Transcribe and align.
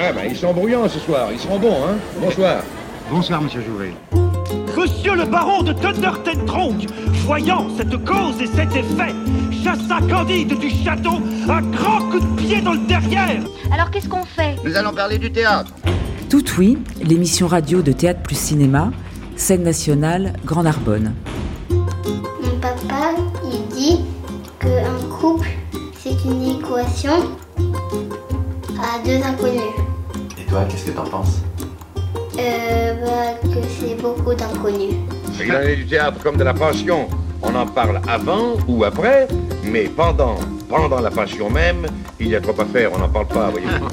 Ah 0.00 0.12
bah 0.12 0.20
ils 0.30 0.36
sont 0.36 0.52
bruyants 0.52 0.88
ce 0.88 1.00
soir, 1.00 1.28
ils 1.32 1.40
seront 1.40 1.58
bons, 1.58 1.74
hein 1.84 1.96
Bonsoir. 2.20 2.62
Bonsoir, 3.10 3.42
monsieur 3.42 3.62
Jouvet. 3.62 3.92
Monsieur 4.76 5.16
le 5.16 5.24
baron 5.24 5.64
de 5.64 5.72
Thundertentronk, 5.72 6.86
voyant 7.26 7.66
cette 7.76 8.04
cause 8.04 8.40
et 8.40 8.46
cet 8.46 8.76
effet, 8.76 9.12
chassa 9.64 9.98
Candide 10.08 10.56
du 10.56 10.70
château 10.70 11.14
un 11.48 11.62
grand 11.62 12.02
coup 12.10 12.20
de 12.20 12.36
pied 12.36 12.60
dans 12.60 12.74
le 12.74 12.86
derrière. 12.86 13.42
Alors 13.72 13.90
qu'est-ce 13.90 14.08
qu'on 14.08 14.24
fait? 14.24 14.54
Nous 14.64 14.76
allons 14.76 14.92
parler 14.92 15.18
du 15.18 15.32
théâtre. 15.32 15.72
Tout 16.30 16.44
oui, 16.58 16.78
l'émission 17.02 17.48
radio 17.48 17.82
de 17.82 17.90
théâtre 17.90 18.20
plus 18.22 18.38
cinéma, 18.38 18.92
scène 19.34 19.64
nationale, 19.64 20.34
Grand 20.44 20.62
Narbonne. 20.62 21.12
Mon 21.70 22.56
papa, 22.60 23.16
il 23.44 23.66
dit 23.74 24.00
qu'un 24.60 25.08
couple, 25.10 25.48
c'est 25.98 26.24
une 26.24 26.60
équation 26.60 27.14
à 28.80 29.04
deux 29.04 29.20
inconnus. 29.24 29.77
Et 30.48 30.50
toi, 30.50 30.64
qu'est-ce 30.66 30.86
que 30.86 30.92
t'en 30.92 31.04
penses? 31.04 31.42
Euh, 32.38 32.94
bah, 33.04 33.34
que 33.42 33.60
c'est 33.68 34.00
beaucoup 34.00 34.32
d'inconnus. 34.34 34.94
Il 35.44 35.52
en 35.52 35.60
est 35.60 35.76
du 35.76 35.86
théâtre 35.86 36.22
comme 36.22 36.38
de 36.38 36.44
la 36.44 36.54
passion. 36.54 37.06
On 37.42 37.54
en 37.54 37.66
parle 37.66 38.00
avant 38.08 38.54
ou 38.66 38.82
après, 38.84 39.28
mais 39.62 39.84
pendant, 39.84 40.36
pendant 40.68 41.00
la 41.00 41.10
passion 41.10 41.50
même, 41.50 41.86
il 42.18 42.28
y 42.28 42.36
a 42.36 42.40
trop 42.40 42.58
à 42.58 42.64
faire, 42.64 42.92
on 42.94 42.98
n'en 42.98 43.10
parle 43.10 43.26
pas, 43.26 43.50
voyez-vous. 43.50 43.88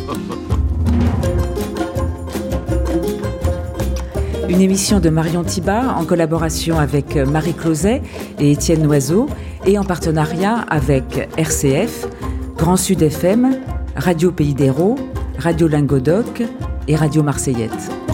Une 4.50 4.62
émission 4.62 5.02
de 5.02 5.10
Marion 5.10 5.44
Thiba 5.44 5.96
en 5.98 6.06
collaboration 6.06 6.80
avec 6.80 7.18
Marie 7.18 7.54
Closet 7.54 8.02
et 8.40 8.52
Étienne 8.54 8.84
Noiseau 8.84 9.28
et 9.66 9.78
en 9.78 9.84
partenariat 9.84 10.66
avec 10.70 11.28
RCF, 11.36 12.08
Grand 12.56 12.78
Sud 12.78 13.02
FM, 13.02 13.60
Radio 13.98 14.32
Pays 14.32 14.54
d'Hérault, 14.54 14.96
Radio 15.38 15.68
Lingodoc 15.68 16.44
et 16.88 16.96
Radio 16.96 17.24
Marseillette. 17.24 18.05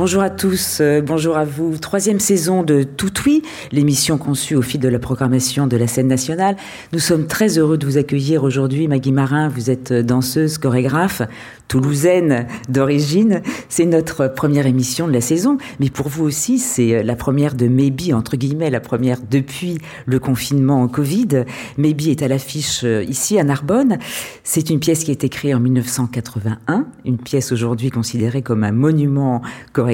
Bonjour 0.00 0.22
à 0.22 0.30
tous, 0.30 0.78
euh, 0.80 1.02
bonjour 1.02 1.36
à 1.36 1.44
vous. 1.44 1.76
Troisième 1.76 2.20
saison 2.20 2.62
de 2.62 2.84
Tout 2.84 3.12
Oui, 3.26 3.42
l'émission 3.70 4.16
conçue 4.16 4.56
au 4.56 4.62
fil 4.62 4.80
de 4.80 4.88
la 4.88 4.98
programmation 4.98 5.66
de 5.66 5.76
la 5.76 5.86
scène 5.86 6.06
nationale. 6.06 6.56
Nous 6.94 6.98
sommes 6.98 7.26
très 7.26 7.58
heureux 7.58 7.76
de 7.76 7.84
vous 7.84 7.98
accueillir 7.98 8.42
aujourd'hui. 8.42 8.88
Maggie 8.88 9.12
Marin, 9.12 9.50
vous 9.50 9.68
êtes 9.68 9.92
danseuse, 9.92 10.56
chorégraphe, 10.56 11.20
toulousaine 11.68 12.46
d'origine. 12.70 13.42
C'est 13.68 13.84
notre 13.84 14.26
première 14.26 14.66
émission 14.66 15.06
de 15.06 15.12
la 15.12 15.20
saison, 15.20 15.58
mais 15.80 15.90
pour 15.90 16.08
vous 16.08 16.24
aussi, 16.24 16.58
c'est 16.58 17.02
la 17.02 17.14
première 17.14 17.54
de 17.54 17.68
Maybe, 17.68 18.14
entre 18.14 18.38
guillemets, 18.38 18.70
la 18.70 18.80
première 18.80 19.18
depuis 19.30 19.76
le 20.06 20.18
confinement 20.18 20.80
en 20.80 20.88
Covid. 20.88 21.44
Maybe 21.76 22.08
est 22.08 22.22
à 22.22 22.28
l'affiche 22.28 22.84
euh, 22.84 23.04
ici 23.04 23.38
à 23.38 23.44
Narbonne. 23.44 23.98
C'est 24.44 24.70
une 24.70 24.80
pièce 24.80 25.04
qui 25.04 25.10
a 25.10 25.12
été 25.12 25.28
créée 25.28 25.52
en 25.52 25.60
1981, 25.60 26.86
une 27.04 27.18
pièce 27.18 27.52
aujourd'hui 27.52 27.90
considérée 27.90 28.40
comme 28.40 28.64
un 28.64 28.72
monument 28.72 29.42
chorégraphique. 29.74 29.89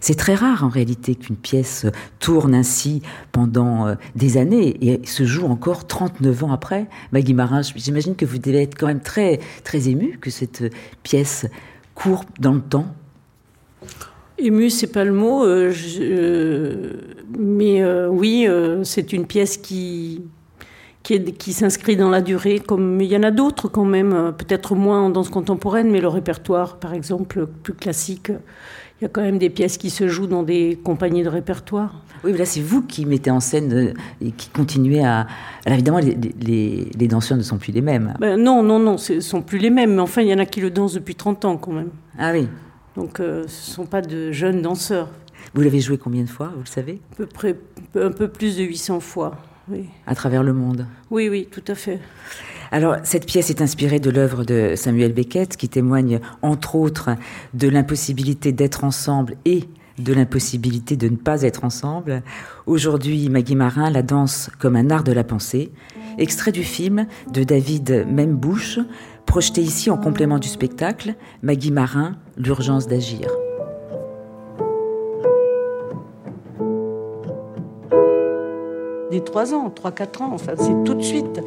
C'est 0.00 0.16
très 0.16 0.34
rare 0.34 0.64
en 0.64 0.68
réalité 0.68 1.14
qu'une 1.14 1.36
pièce 1.36 1.86
tourne 2.18 2.54
ainsi 2.54 3.02
pendant 3.32 3.86
euh, 3.86 3.94
des 4.16 4.36
années 4.36 4.76
et 4.80 5.06
se 5.06 5.24
joue 5.24 5.46
encore 5.46 5.86
39 5.86 6.44
ans 6.44 6.52
après. 6.52 6.86
Maggie 7.12 7.34
Marin, 7.34 7.62
j'imagine 7.62 8.16
que 8.16 8.24
vous 8.24 8.38
devez 8.38 8.62
être 8.62 8.76
quand 8.78 8.86
même 8.86 9.00
très, 9.00 9.40
très 9.64 9.88
ému 9.88 10.18
que 10.20 10.30
cette 10.30 10.64
pièce 11.02 11.46
court 11.94 12.24
dans 12.38 12.52
le 12.52 12.60
temps 12.60 12.86
Ému, 14.38 14.70
c'est 14.70 14.86
pas 14.86 15.04
le 15.04 15.12
mot, 15.12 15.44
euh, 15.44 15.70
euh, 16.00 16.92
mais 17.38 17.84
oui, 18.06 18.48
c'est 18.84 19.12
une 19.12 19.26
pièce 19.26 19.58
qui 19.58 20.22
qui, 21.02 21.24
qui 21.24 21.52
s'inscrit 21.54 21.96
dans 21.96 22.10
la 22.10 22.20
durée, 22.20 22.58
comme 22.58 23.00
il 23.00 23.10
y 23.10 23.16
en 23.16 23.22
a 23.22 23.30
d'autres 23.30 23.68
quand 23.68 23.86
même, 23.86 24.34
peut-être 24.36 24.74
moins 24.74 25.00
en 25.00 25.10
danse 25.10 25.30
contemporaine, 25.30 25.90
mais 25.90 26.00
le 26.00 26.08
répertoire, 26.08 26.76
par 26.76 26.92
exemple, 26.92 27.46
plus 27.46 27.74
classique, 27.74 28.30
il 29.00 29.04
y 29.04 29.06
a 29.06 29.08
quand 29.08 29.22
même 29.22 29.38
des 29.38 29.50
pièces 29.50 29.78
qui 29.78 29.88
se 29.90 30.08
jouent 30.08 30.26
dans 30.26 30.42
des 30.42 30.78
compagnies 30.82 31.22
de 31.22 31.28
répertoire. 31.28 32.02
Oui, 32.22 32.32
mais 32.32 32.38
là, 32.38 32.44
c'est 32.44 32.60
vous 32.60 32.82
qui 32.82 33.06
mettez 33.06 33.30
en 33.30 33.40
scène 33.40 33.72
euh, 33.72 33.94
et 34.20 34.30
qui 34.32 34.50
continuez 34.50 35.02
à. 35.02 35.20
Alors, 35.64 35.74
évidemment, 35.74 35.98
les, 36.00 36.16
les- 36.40 36.90
les 36.98 37.08
danseurs 37.08 37.38
ne 37.38 37.42
sont 37.42 37.56
plus 37.56 37.72
les 37.72 37.80
mêmes. 37.80 38.14
Ben, 38.20 38.36
non, 38.38 38.62
non, 38.62 38.78
non, 38.78 38.98
ce 38.98 39.14
ne 39.14 39.20
sont 39.20 39.40
plus 39.40 39.58
les 39.58 39.70
mêmes, 39.70 39.94
mais 39.94 40.00
enfin, 40.02 40.20
il 40.20 40.28
y 40.28 40.34
en 40.34 40.38
a 40.38 40.44
qui 40.44 40.60
le 40.60 40.70
dansent 40.70 40.92
depuis 40.94 41.14
30 41.14 41.44
ans 41.46 41.56
quand 41.56 41.72
même. 41.72 41.88
Ah 42.18 42.32
oui. 42.32 42.46
Donc, 42.96 43.20
euh, 43.20 43.44
ce 43.48 43.70
ne 43.70 43.74
sont 43.76 43.86
pas 43.86 44.02
de 44.02 44.32
jeunes 44.32 44.60
danseurs. 44.60 45.08
Vous 45.54 45.62
l'avez 45.62 45.80
joué 45.80 45.96
combien 45.96 46.22
de 46.22 46.28
fois, 46.28 46.52
vous 46.54 46.60
le 46.60 46.66
savez? 46.68 47.00
À 47.12 47.16
peu 47.16 47.26
près, 47.26 47.58
un 47.94 48.10
peu 48.12 48.28
plus 48.28 48.56
de 48.58 48.64
800 48.64 49.00
fois. 49.00 49.38
Oui, 49.70 49.86
À 50.06 50.14
travers 50.14 50.42
le 50.42 50.52
monde. 50.52 50.86
oui, 51.10 51.28
oui 51.30 51.48
tout 51.50 51.62
à 51.68 51.74
fait. 51.74 52.00
Alors, 52.72 52.96
cette 53.02 53.26
pièce 53.26 53.50
est 53.50 53.62
inspirée 53.62 53.98
de 53.98 54.10
l'œuvre 54.10 54.44
de 54.44 54.74
Samuel 54.76 55.12
Beckett, 55.12 55.56
qui 55.56 55.68
témoigne, 55.68 56.20
entre 56.40 56.76
autres, 56.76 57.10
de 57.52 57.68
l'impossibilité 57.68 58.52
d'être 58.52 58.84
ensemble 58.84 59.36
et 59.44 59.64
de 59.98 60.12
l'impossibilité 60.12 60.96
de 60.96 61.08
ne 61.08 61.16
pas 61.16 61.42
être 61.42 61.64
ensemble. 61.64 62.22
Aujourd'hui, 62.66 63.28
Maggie 63.28 63.56
Marin, 63.56 63.90
la 63.90 64.02
danse 64.02 64.50
comme 64.60 64.76
un 64.76 64.88
art 64.90 65.02
de 65.02 65.12
la 65.12 65.24
pensée. 65.24 65.72
Extrait 66.16 66.52
du 66.52 66.62
film 66.62 67.06
de 67.32 67.42
David 67.42 68.06
Membouche, 68.08 68.78
projeté 69.26 69.62
ici 69.62 69.90
en 69.90 69.96
complément 69.96 70.38
du 70.38 70.48
spectacle, 70.48 71.14
Maggie 71.42 71.72
Marin, 71.72 72.16
l'urgence 72.36 72.86
d'agir. 72.86 73.26
Des 79.10 79.24
3 79.24 79.54
ans, 79.54 79.74
3-4 79.74 80.22
ans, 80.22 80.30
enfin, 80.32 80.52
c'est 80.56 80.84
tout 80.84 80.94
de 80.94 81.02
suite 81.02 81.40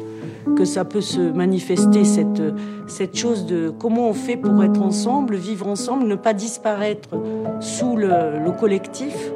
que 0.56 0.64
ça 0.64 0.84
peut 0.84 1.00
se 1.00 1.20
manifester, 1.20 2.04
cette, 2.04 2.42
cette 2.86 3.16
chose 3.16 3.46
de 3.46 3.70
comment 3.78 4.08
on 4.08 4.12
fait 4.14 4.36
pour 4.36 4.62
être 4.62 4.82
ensemble, 4.82 5.34
vivre 5.36 5.66
ensemble, 5.66 6.06
ne 6.06 6.14
pas 6.14 6.32
disparaître 6.34 7.10
sous 7.60 7.96
le, 7.96 8.08
le 8.44 8.50
collectif, 8.52 9.32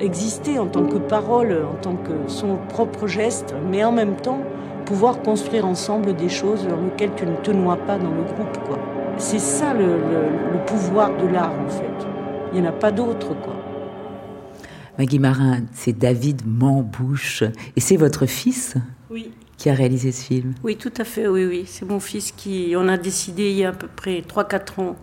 exister 0.00 0.58
en 0.58 0.66
tant 0.66 0.84
que 0.84 0.98
parole, 0.98 1.56
en 1.72 1.80
tant 1.80 1.94
que 1.96 2.12
son 2.30 2.56
propre 2.68 3.06
geste, 3.06 3.54
mais 3.70 3.84
en 3.84 3.92
même 3.92 4.16
temps 4.16 4.40
pouvoir 4.84 5.20
construire 5.22 5.66
ensemble 5.66 6.14
des 6.14 6.28
choses 6.28 6.66
dans 6.68 6.80
lesquelles 6.80 7.10
tu 7.16 7.26
ne 7.26 7.34
te 7.36 7.50
noies 7.50 7.78
pas 7.86 7.98
dans 7.98 8.10
le 8.10 8.22
groupe. 8.22 8.58
quoi. 8.68 8.78
C'est 9.18 9.40
ça 9.40 9.72
le, 9.74 9.80
le- 9.86 10.52
le 10.52 10.64
pouvoir 10.66 11.10
de 11.16 11.26
l'art 11.26 11.52
en 11.66 11.68
fait. 11.68 12.06
Il 12.52 12.60
n'y 12.60 12.66
en 12.66 12.70
a 12.70 12.72
pas 12.72 12.92
d'autre 12.92 13.28
quoi. 13.42 13.54
Maggie 14.98 15.18
Marin, 15.18 15.58
c'est 15.72 15.92
David 15.98 16.42
Membouche. 16.46 17.42
Et 17.76 17.80
c'est 17.80 17.96
votre 17.96 18.24
fils? 18.26 18.76
Oui. 19.10 19.30
Qui 19.56 19.70
a 19.70 19.74
réalisé 19.74 20.12
ce 20.12 20.24
film. 20.24 20.54
Oui, 20.62 20.76
tout 20.76 20.92
à 20.98 21.04
fait, 21.04 21.28
oui, 21.28 21.44
oui. 21.46 21.64
C'est 21.66 21.86
mon 21.86 22.00
fils 22.00 22.32
qui. 22.32 22.74
On 22.76 22.88
a 22.88 22.96
décidé 22.96 23.50
il 23.50 23.56
y 23.56 23.64
a 23.64 23.70
à 23.70 23.72
peu 23.72 23.88
près 23.88 24.20
3-4 24.20 24.80
ans 24.80 24.96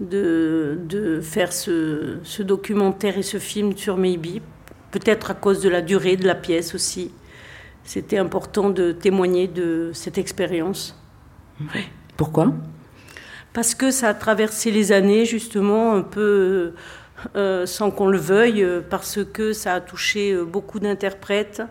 de, 0.00 0.78
de 0.88 1.20
faire 1.20 1.52
ce, 1.52 2.18
ce 2.22 2.42
documentaire 2.42 3.18
et 3.18 3.22
ce 3.22 3.38
film 3.38 3.76
sur 3.76 3.96
Maybe. 3.96 4.40
Peut-être 4.90 5.30
à 5.30 5.34
cause 5.34 5.60
de 5.60 5.68
la 5.68 5.82
durée 5.82 6.16
de 6.16 6.26
la 6.26 6.34
pièce 6.34 6.74
aussi. 6.74 7.10
C'était 7.84 8.18
important 8.18 8.70
de 8.70 8.92
témoigner 8.92 9.48
de 9.48 9.90
cette 9.92 10.18
expérience. 10.18 10.98
Pourquoi? 12.16 12.52
Parce 13.52 13.74
que 13.74 13.90
ça 13.90 14.08
a 14.08 14.14
traversé 14.14 14.70
les 14.70 14.92
années, 14.92 15.24
justement, 15.24 15.94
un 15.94 16.02
peu 16.02 16.72
euh, 17.36 17.66
sans 17.66 17.90
qu'on 17.90 18.08
le 18.08 18.18
veuille, 18.18 18.62
euh, 18.62 18.80
parce 18.88 19.20
que 19.24 19.52
ça 19.52 19.74
a 19.74 19.80
touché 19.80 20.32
euh, 20.32 20.44
beaucoup 20.44 20.80
d'interprètes, 20.80 21.62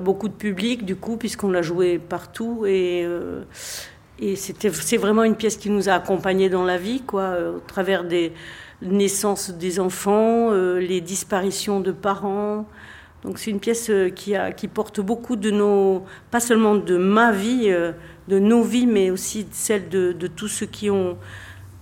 beaucoup 0.00 0.28
de 0.28 0.34
public, 0.34 0.84
du 0.84 0.96
coup, 0.96 1.16
puisqu'on 1.16 1.50
l'a 1.50 1.62
joué 1.62 1.98
partout. 1.98 2.64
Et, 2.66 3.04
euh, 3.04 3.42
c'est 4.34 4.96
vraiment 4.96 5.24
une 5.24 5.36
pièce 5.36 5.56
qui 5.56 5.70
nous 5.70 5.88
a 5.88 5.92
accompagnés 5.92 6.48
dans 6.48 6.64
la 6.64 6.78
vie, 6.78 7.02
quoi, 7.02 7.22
euh, 7.22 7.56
au 7.56 7.60
travers 7.60 8.04
des 8.04 8.32
naissances 8.82 9.50
des 9.50 9.80
enfants, 9.80 10.50
euh, 10.50 10.78
les 10.78 11.00
disparitions 11.00 11.80
de 11.80 11.92
parents. 11.92 12.66
Donc 13.22 13.38
c'est 13.38 13.50
une 13.50 13.60
pièce 13.60 13.90
euh, 13.90 14.10
qui, 14.10 14.36
a, 14.36 14.52
qui 14.52 14.68
porte 14.68 15.00
beaucoup 15.00 15.36
de 15.36 15.50
nos, 15.50 16.04
pas 16.30 16.40
seulement 16.40 16.74
de 16.74 16.96
ma 16.96 17.32
vie, 17.32 17.64
euh, 17.66 17.92
de 18.28 18.38
nos 18.38 18.62
vies, 18.62 18.86
mais 18.86 19.10
aussi 19.10 19.46
celle 19.50 19.88
de, 19.88 20.12
de 20.12 20.26
tous 20.26 20.48
ceux 20.48 20.66
qui 20.66 20.90
ont. 20.90 21.16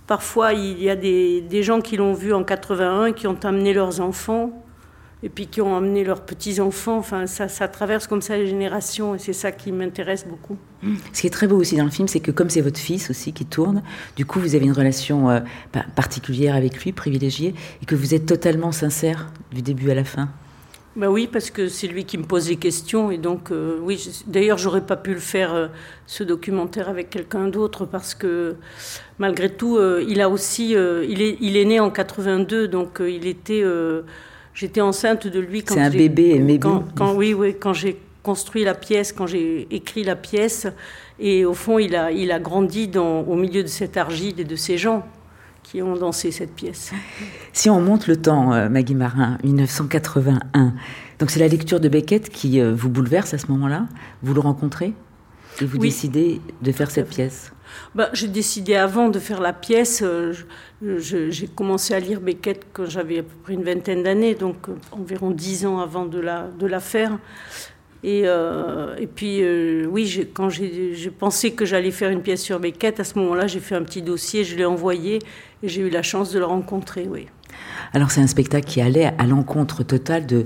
Parfois, 0.07 0.53
il 0.53 0.81
y 0.81 0.89
a 0.89 0.95
des, 0.95 1.41
des 1.41 1.63
gens 1.63 1.81
qui 1.81 1.97
l'ont 1.97 2.13
vu 2.13 2.31
en 2.33 2.43
81, 2.43 3.11
qui 3.11 3.25
ont 3.25 3.39
amené 3.43 3.73
leurs 3.73 4.01
enfants, 4.01 4.64
et 5.23 5.29
puis 5.29 5.47
qui 5.47 5.61
ont 5.61 5.75
amené 5.75 6.03
leurs 6.03 6.21
petits-enfants. 6.21 6.97
Enfin, 6.97 7.25
ça, 7.27 7.47
ça 7.47 7.67
traverse 7.67 8.05
comme 8.07 8.21
ça 8.21 8.37
les 8.37 8.47
générations, 8.47 9.15
et 9.15 9.19
c'est 9.19 9.33
ça 9.33 9.51
qui 9.51 9.71
m'intéresse 9.71 10.25
beaucoup. 10.27 10.57
Ce 11.13 11.21
qui 11.21 11.27
est 11.27 11.31
très 11.31 11.47
beau 11.47 11.57
aussi 11.57 11.75
dans 11.77 11.85
le 11.85 11.89
film, 11.89 12.07
c'est 12.07 12.19
que 12.19 12.31
comme 12.31 12.49
c'est 12.49 12.61
votre 12.61 12.79
fils 12.79 13.09
aussi 13.09 13.33
qui 13.33 13.45
tourne, 13.45 13.81
du 14.15 14.25
coup 14.25 14.39
vous 14.39 14.53
avez 14.53 14.65
une 14.65 14.71
relation 14.71 15.29
euh, 15.31 15.39
pa- 15.71 15.85
particulière 15.95 16.55
avec 16.55 16.83
lui, 16.83 16.91
privilégiée, 16.91 17.55
et 17.81 17.85
que 17.85 17.95
vous 17.95 18.13
êtes 18.13 18.25
totalement 18.27 18.71
sincère 18.71 19.31
du 19.51 19.61
début 19.63 19.89
à 19.89 19.95
la 19.95 20.03
fin. 20.03 20.29
Ben 20.95 21.07
oui, 21.09 21.27
parce 21.29 21.49
que 21.49 21.67
c'est 21.67 21.87
lui 21.87 22.05
qui 22.05 22.17
me 22.17 22.23
pose 22.23 22.47
les 22.47 22.55
questions. 22.55 23.11
Et 23.11 23.17
donc, 23.17 23.51
euh, 23.51 23.79
oui, 23.81 23.97
je- 23.97 24.31
d'ailleurs, 24.31 24.57
j'aurais 24.57 24.85
pas 24.85 24.95
pu 24.95 25.13
le 25.13 25.19
faire, 25.19 25.53
euh, 25.53 25.67
ce 26.07 26.23
documentaire, 26.23 26.87
avec 26.87 27.09
quelqu'un 27.09 27.47
d'autre, 27.49 27.85
parce 27.85 28.15
que 28.15 28.55
malgré 29.19 29.49
tout, 29.49 29.75
euh, 29.77 30.05
il 30.07 30.21
a 30.21 30.29
aussi. 30.29 30.71
il, 30.71 31.21
est, 31.21 31.37
il 31.41 31.57
est 31.57 31.65
né 31.65 31.79
en 31.81 31.89
82, 31.89 32.67
donc 32.69 33.01
il 33.01 33.27
était. 33.27 33.63
Euh, 34.55 34.59
J'étais 34.59 34.81
enceinte 34.81 35.27
de 35.27 35.39
lui 35.39 35.63
quand 35.63 35.75
C'est 35.75 35.81
un 35.81 35.91
j'ai- 35.91 36.09
bébé, 36.09 36.59
quand, 36.59 36.85
quand- 36.95 37.13
Oui, 37.15 37.33
oui, 37.33 37.55
quand 37.59 37.73
j'ai 37.73 37.99
construit 38.23 38.63
la 38.63 38.73
pièce, 38.73 39.11
quand 39.13 39.27
j'ai 39.27 39.67
écrit 39.69 40.03
la 40.03 40.15
pièce. 40.15 40.67
Et 41.19 41.45
au 41.45 41.53
fond, 41.53 41.77
il 41.79 41.95
a, 41.95 42.11
il 42.11 42.31
a 42.31 42.39
grandi 42.39 42.87
dans, 42.87 43.21
au 43.21 43.35
milieu 43.35 43.61
de 43.63 43.67
cette 43.67 43.97
argile 43.97 44.39
et 44.39 44.43
de 44.43 44.55
ces 44.55 44.77
gens 44.77 45.05
qui 45.63 45.81
ont 45.81 45.95
dansé 45.95 46.31
cette 46.31 46.53
pièce. 46.53 46.91
Si 47.53 47.69
on 47.69 47.79
monte 47.81 48.07
le 48.07 48.17
temps, 48.17 48.53
euh, 48.53 48.67
Maggie 48.69 48.95
Marin, 48.95 49.37
1981, 49.43 50.73
donc 51.19 51.29
c'est 51.31 51.39
la 51.39 51.47
lecture 51.47 51.79
de 51.79 51.87
Beckett 51.89 52.29
qui 52.29 52.59
euh, 52.59 52.73
vous 52.75 52.89
bouleverse 52.89 53.33
à 53.33 53.37
ce 53.37 53.47
moment-là? 53.51 53.87
Vous 54.23 54.33
le 54.33 54.39
rencontrez? 54.41 54.93
Et 55.61 55.65
vous 55.65 55.77
décidez 55.77 56.41
de 56.61 56.71
faire 56.71 56.91
cette 56.91 57.09
pièce? 57.09 57.51
Bah, 57.93 58.09
J'ai 58.13 58.27
décidé 58.27 58.75
avant 58.75 59.09
de 59.09 59.19
faire 59.19 59.41
la 59.41 59.53
pièce. 59.53 60.01
Euh, 60.03 60.33
j'ai 60.81 61.47
commencé 61.47 61.93
à 61.93 61.99
lire 61.99 62.21
Beckett 62.21 62.65
quand 62.73 62.85
j'avais 62.85 63.19
à 63.19 63.23
peu 63.23 63.35
près 63.43 63.53
une 63.53 63.63
vingtaine 63.63 64.03
d'années, 64.03 64.35
donc 64.35 64.67
environ 64.91 65.31
dix 65.31 65.65
ans 65.65 65.79
avant 65.79 66.05
de 66.05 66.19
la, 66.19 66.79
faire. 66.79 67.17
Et, 68.03 68.23
euh, 68.25 68.95
puis, 69.15 69.39
euh, 69.41 69.85
oui, 69.89 70.27
quand 70.33 70.49
j'ai 70.49 71.11
pensé 71.17 71.53
que 71.53 71.65
j'allais 71.65 71.91
faire 71.91 72.11
une 72.11 72.21
pièce 72.21 72.41
sur 72.41 72.59
Beckett, 72.59 72.99
à 72.99 73.03
ce 73.03 73.17
moment-là, 73.19 73.47
j'ai 73.47 73.59
fait 73.59 73.75
un 73.75 73.83
petit 73.83 74.01
dossier, 74.01 74.43
je 74.43 74.55
l'ai 74.55 74.65
envoyé 74.65 75.19
et 75.63 75.67
j'ai 75.67 75.81
eu 75.81 75.89
la 75.89 76.03
chance 76.03 76.31
de 76.31 76.39
le 76.39 76.45
rencontrer, 76.45 77.07
oui. 77.09 77.27
Alors, 77.93 78.11
c'est 78.11 78.21
un 78.21 78.27
spectacle 78.27 78.67
qui 78.67 78.81
allait 78.81 79.11
à 79.17 79.25
l'encontre 79.25 79.83
totale 79.83 80.25
de 80.25 80.45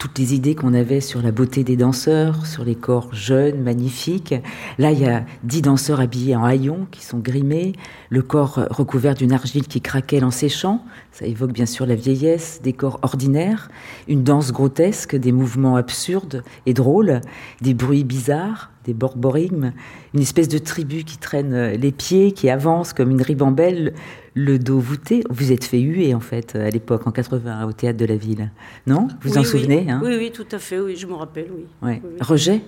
toutes 0.00 0.18
les 0.18 0.32
idées 0.34 0.54
qu'on 0.54 0.72
avait 0.72 1.02
sur 1.02 1.20
la 1.20 1.30
beauté 1.30 1.62
des 1.62 1.76
danseurs, 1.76 2.46
sur 2.46 2.64
les 2.64 2.74
corps 2.74 3.14
jeunes, 3.14 3.62
magnifiques. 3.62 4.34
Là, 4.78 4.92
il 4.92 4.98
y 4.98 5.06
a 5.06 5.26
dix 5.44 5.60
danseurs 5.60 6.00
habillés 6.00 6.34
en 6.34 6.42
haillons 6.42 6.86
qui 6.90 7.04
sont 7.04 7.18
grimés, 7.18 7.74
le 8.08 8.22
corps 8.22 8.66
recouvert 8.70 9.14
d'une 9.14 9.32
argile 9.32 9.68
qui 9.68 9.82
craquelle 9.82 10.24
en 10.24 10.30
séchant. 10.30 10.82
Ça 11.12 11.26
évoque 11.26 11.52
bien 11.52 11.66
sûr 11.66 11.84
la 11.84 11.96
vieillesse, 11.96 12.60
des 12.64 12.72
corps 12.72 12.98
ordinaires, 13.02 13.70
une 14.08 14.24
danse 14.24 14.52
grotesque, 14.52 15.16
des 15.16 15.32
mouvements 15.32 15.76
absurdes 15.76 16.44
et 16.64 16.72
drôles, 16.72 17.20
des 17.60 17.74
bruits 17.74 18.04
bizarres, 18.04 18.70
des 18.86 18.94
borborigmes, 18.94 19.74
une 20.14 20.20
espèce 20.22 20.48
de 20.48 20.56
tribu 20.56 21.04
qui 21.04 21.18
traîne 21.18 21.72
les 21.72 21.92
pieds, 21.92 22.32
qui 22.32 22.48
avance 22.48 22.94
comme 22.94 23.10
une 23.10 23.20
ribambelle, 23.20 23.92
le 24.34 24.58
dos 24.58 24.78
voûté. 24.78 25.22
Vous 25.30 25.52
êtes 25.52 25.64
fait 25.64 25.80
huer, 25.80 26.14
en 26.14 26.20
fait, 26.20 26.56
à 26.56 26.70
l'époque, 26.70 27.06
en 27.06 27.10
80, 27.10 27.66
au 27.66 27.72
théâtre 27.72 27.98
de 27.98 28.04
la 28.04 28.16
ville. 28.16 28.50
Non? 28.86 29.08
Vous 29.22 29.30
vous 29.30 29.38
en 29.38 29.44
souvenez 29.44 29.84
oui. 29.86 29.90
Hein? 29.90 30.00
Oui, 30.04 30.16
oui, 30.16 30.30
tout 30.32 30.46
à 30.52 30.58
fait, 30.58 30.78
oui, 30.80 30.96
je 30.96 31.06
me 31.06 31.14
rappelle, 31.14 31.50
oui. 31.82 32.00
Rejet? 32.20 32.62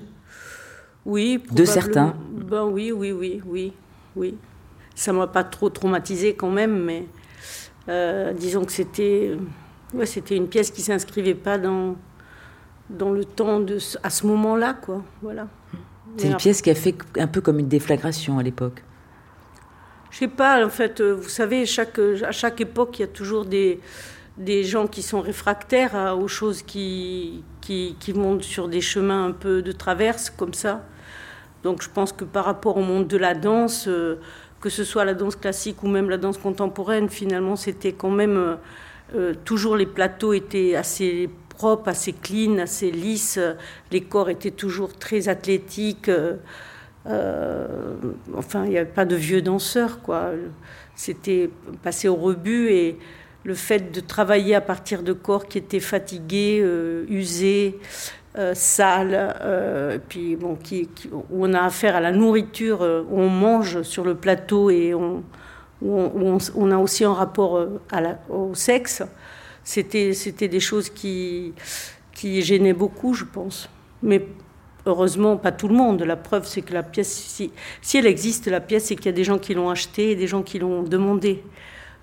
Oui, 1.05 1.43
De 1.51 1.65
certains 1.65 2.15
Ben 2.31 2.65
oui, 2.65 2.93
oui, 2.93 3.13
oui, 3.13 3.41
oui, 3.47 3.73
oui. 4.15 4.37
Ça 4.95 5.13
m'a 5.13 5.27
pas 5.27 5.43
trop 5.43 5.69
traumatisé 5.69 6.35
quand 6.35 6.51
même, 6.51 6.85
mais 6.85 7.07
euh, 7.89 8.33
disons 8.33 8.65
que 8.65 8.73
c'était 8.73 9.37
ouais, 9.95 10.07
c'était 10.07 10.37
une 10.37 10.49
pièce 10.49 10.71
qui 10.71 10.83
s'inscrivait 10.83 11.35
pas 11.35 11.59
dans, 11.59 11.97
dans 12.91 13.11
le 13.11 13.25
temps 13.25 13.61
de 13.61 13.79
à 14.03 14.11
ce 14.11 14.27
moment-là, 14.27 14.75
quoi. 14.75 15.03
Voilà. 15.23 15.49
C'est 16.17 16.29
une 16.29 16.37
pièce 16.37 16.61
qui 16.61 16.71
a 16.71 16.75
fait 16.75 16.95
un 17.19 17.27
peu 17.27 17.41
comme 17.41 17.59
une 17.59 17.69
déflagration 17.69 18.39
à 18.39 18.43
l'époque. 18.43 18.83
Je 20.13 20.19
sais 20.19 20.29
pas, 20.29 20.65
en 20.65 20.69
fait, 20.69 21.01
euh, 21.01 21.15
vous 21.15 21.29
savez, 21.29 21.67
chaque, 21.67 21.99
à 21.99 22.33
chaque 22.33 22.61
époque, 22.61 22.99
il 22.99 23.03
y 23.03 23.05
a 23.05 23.09
toujours 23.09 23.45
des, 23.45 23.81
des 24.37 24.63
gens 24.63 24.87
qui 24.87 25.03
sont 25.03 25.21
réfractaires 25.21 26.17
aux 26.17 26.29
choses 26.29 26.63
qui, 26.63 27.43
qui, 27.61 27.97
qui, 27.99 28.13
montent 28.13 28.45
sur 28.45 28.69
des 28.69 28.81
chemins 28.81 29.27
un 29.27 29.33
peu 29.33 29.63
de 29.63 29.73
traverse, 29.73 30.31
comme 30.31 30.55
ça. 30.55 30.85
Donc 31.63 31.83
je 31.83 31.89
pense 31.89 32.13
que 32.13 32.25
par 32.25 32.45
rapport 32.45 32.77
au 32.77 32.83
monde 32.83 33.09
de 33.09 33.17
la 33.17 33.35
danse, 33.35 33.87
euh, 33.89 34.17
que 34.61 34.69
ce 34.69 34.85
soit 34.85 35.05
la 35.05 35.15
danse 35.15 35.35
classique 35.35 35.83
ou 35.83 35.89
même 35.89 36.11
la 36.11 36.19
danse 36.19 36.39
contemporaine, 36.39 37.09
finalement, 37.09 37.57
c'était 37.57 37.93
quand 37.93 38.11
même... 38.11 38.59
Euh, 39.15 39.35
toujours 39.45 39.77
les 39.77 39.87
plateaux 39.87 40.33
étaient 40.33 40.75
assez 40.75 41.29
propres, 41.51 41.89
assez 41.89 42.13
clean, 42.13 42.59
assez 42.59 42.91
lisses. 42.91 43.39
Les 43.91 44.03
corps 44.03 44.31
étaient 44.31 44.51
toujours 44.51 44.97
très 44.97 45.29
athlétiques. 45.29 46.09
Euh, 46.09 46.37
enfin, 47.07 48.65
il 48.65 48.71
n'y 48.71 48.79
avait 48.79 48.87
pas 48.87 49.05
de 49.05 49.17
vieux 49.17 49.43
danseurs, 49.43 50.01
quoi. 50.03 50.31
C'était 50.95 51.51
passé 51.83 52.09
au 52.09 52.17
rebut 52.17 52.71
et 52.71 52.99
le 53.45 53.55
fait 53.55 53.93
de 53.93 54.01
travailler 54.01 54.55
à 54.55 54.61
partir 54.61 55.03
de 55.03 55.13
corps 55.13 55.47
qui 55.47 55.59
étaient 55.59 55.81
fatigués, 55.81 56.61
euh, 56.63 57.05
usés, 57.09 57.79
euh, 58.39 58.55
sales, 58.55 60.01
puis 60.09 60.37
bon, 60.37 60.55
qui, 60.55 60.89
où 61.13 61.45
on 61.45 61.53
a 61.55 61.63
affaire 61.63 61.97
à 61.97 62.01
la 62.01 62.13
nourriture, 62.13 62.81
où 63.11 63.21
on 63.21 63.29
mange 63.29 63.83
sur 63.83 64.05
le 64.05 64.15
plateau 64.15 64.71
et 64.71 64.95
on, 64.95 65.25
où 65.83 66.39
on, 66.55 66.71
a 66.71 66.79
aussi 66.79 67.05
un 67.05 67.13
rapport 67.13 67.67
au 68.31 68.55
sexe, 68.55 69.03
c'était, 69.65 70.13
c'était 70.13 70.49
des 70.49 70.61
choses 70.61 70.91
qui, 70.91 71.53
qui 72.13 72.43
gênaient 72.43 72.73
beaucoup, 72.73 73.15
je 73.15 73.25
pense. 73.25 73.69
Mais 74.03 74.25
Heureusement, 74.85 75.37
pas 75.37 75.53
tout 75.53 75.69
le 75.69 75.75
monde. 75.75 76.03
La 76.03 76.17
preuve, 76.17 76.47
c'est 76.47 76.63
que 76.63 76.75
la 76.75 76.83
pièce, 76.83 77.13
si, 77.13 77.53
si, 77.81 77.99
elle 77.99 78.07
existe, 78.07 78.49
la 78.49 78.61
pièce, 78.61 78.87
c'est 78.87 78.97
qu'il 78.97 79.07
y 79.07 79.11
a 79.11 79.13
des 79.13 79.25
gens 79.25 79.39
qui 79.39 79.55
l'ont 79.55 79.71
achetée 79.71 80.11
et 80.11 80.17
des 80.17 80.27
gens 80.27 80.43
qui 80.43 80.59
l'ont 80.59 80.83
demandée. 80.83 81.45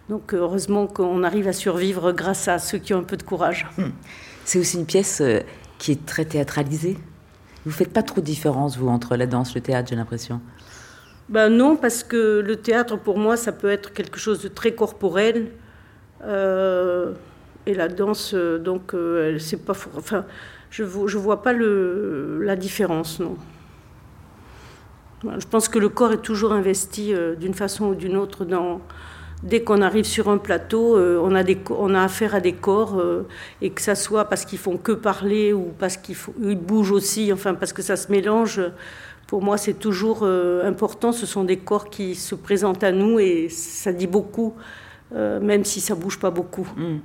Donc, 0.07 0.33
heureusement 0.33 0.87
qu'on 0.87 1.23
arrive 1.23 1.47
à 1.47 1.53
survivre 1.53 2.13
grâce 2.13 2.47
à 2.47 2.57
ceux 2.57 2.77
qui 2.77 2.93
ont 2.93 2.99
un 2.99 3.03
peu 3.03 3.17
de 3.17 3.23
courage. 3.23 3.67
Hmm. 3.77 3.89
C'est 4.45 4.59
aussi 4.59 4.77
une 4.77 4.85
pièce 4.85 5.19
euh, 5.21 5.41
qui 5.77 5.91
est 5.91 6.05
très 6.05 6.25
théâtralisée. 6.25 6.97
Vous 7.65 7.71
faites 7.71 7.91
pas 7.91 8.01
trop 8.01 8.21
de 8.21 8.25
différence, 8.25 8.77
vous, 8.77 8.87
entre 8.87 9.17
la 9.17 9.27
danse 9.27 9.51
et 9.51 9.55
le 9.55 9.61
théâtre, 9.61 9.89
j'ai 9.89 9.95
l'impression? 9.97 10.39
Ben 11.27 11.49
non, 11.49 11.75
parce 11.75 12.03
que 12.03 12.39
le 12.39 12.55
théâtre, 12.55 12.97
pour 12.97 13.19
moi, 13.19 13.35
ça 13.35 13.51
peut 13.51 13.69
être 13.69 13.93
quelque 13.93 14.17
chose 14.17 14.41
de 14.41 14.47
très 14.47 14.73
corporel. 14.73 15.51
Euh, 16.23 17.13
et 17.65 17.73
la 17.75 17.89
danse, 17.89 18.31
euh, 18.33 18.57
donc, 18.57 18.93
c'est 19.37 19.63
pas. 19.63 19.73
Enfin, 19.95 20.25
je 20.69 20.83
ne 20.83 21.21
vois 21.21 21.41
pas 21.41 21.53
la 21.53 22.55
différence, 22.55 23.19
non. 23.19 23.37
Je 25.23 25.45
pense 25.47 25.67
que 25.67 25.79
le 25.79 25.89
corps 25.89 26.13
est 26.13 26.21
toujours 26.21 26.53
investi 26.53 27.13
euh, 27.13 27.35
d'une 27.35 27.53
façon 27.53 27.87
ou 27.87 27.95
d'une 27.95 28.15
autre 28.15 28.47
dès 29.43 29.63
qu'on 29.63 29.81
arrive 29.81 30.05
sur 30.05 30.29
un 30.29 30.37
plateau, 30.37 30.97
euh, 30.97 31.19
on, 31.21 31.33
a 31.35 31.43
des, 31.43 31.57
on 31.69 31.93
a 31.93 32.03
affaire 32.03 32.35
à 32.35 32.39
des 32.39 32.53
corps, 32.53 32.99
euh, 32.99 33.27
et 33.61 33.69
que 33.69 33.81
ça 33.81 33.95
soit 33.95 34.25
parce 34.25 34.45
qu'ils 34.45 34.59
font 34.59 34.77
que 34.77 34.91
parler 34.91 35.53
ou 35.53 35.71
parce 35.77 35.97
qu'ils 35.97 36.57
bougent 36.57 36.91
aussi, 36.91 37.31
enfin 37.31 37.53
parce 37.53 37.73
que 37.73 37.81
ça 37.81 37.95
se 37.95 38.11
mélange. 38.11 38.61
Pour 39.27 39.43
moi, 39.43 39.57
c'est 39.57 39.75
toujours 39.75 40.23
important. 40.23 41.11
Ce 41.11 41.27
sont 41.27 41.43
des 41.43 41.57
corps 41.57 41.91
qui 41.91 42.15
se 42.15 42.33
présentent 42.33 42.83
à 42.83 42.91
nous 42.91 43.19
et 43.19 43.47
ça 43.47 43.93
dit 43.93 44.07
beaucoup, 44.07 44.55
même 45.11 45.63
si 45.65 45.81
ça 45.81 45.93
bouge 45.93 46.17
pas 46.17 46.31
beaucoup. 46.31 46.67
Mmh. 46.75 46.97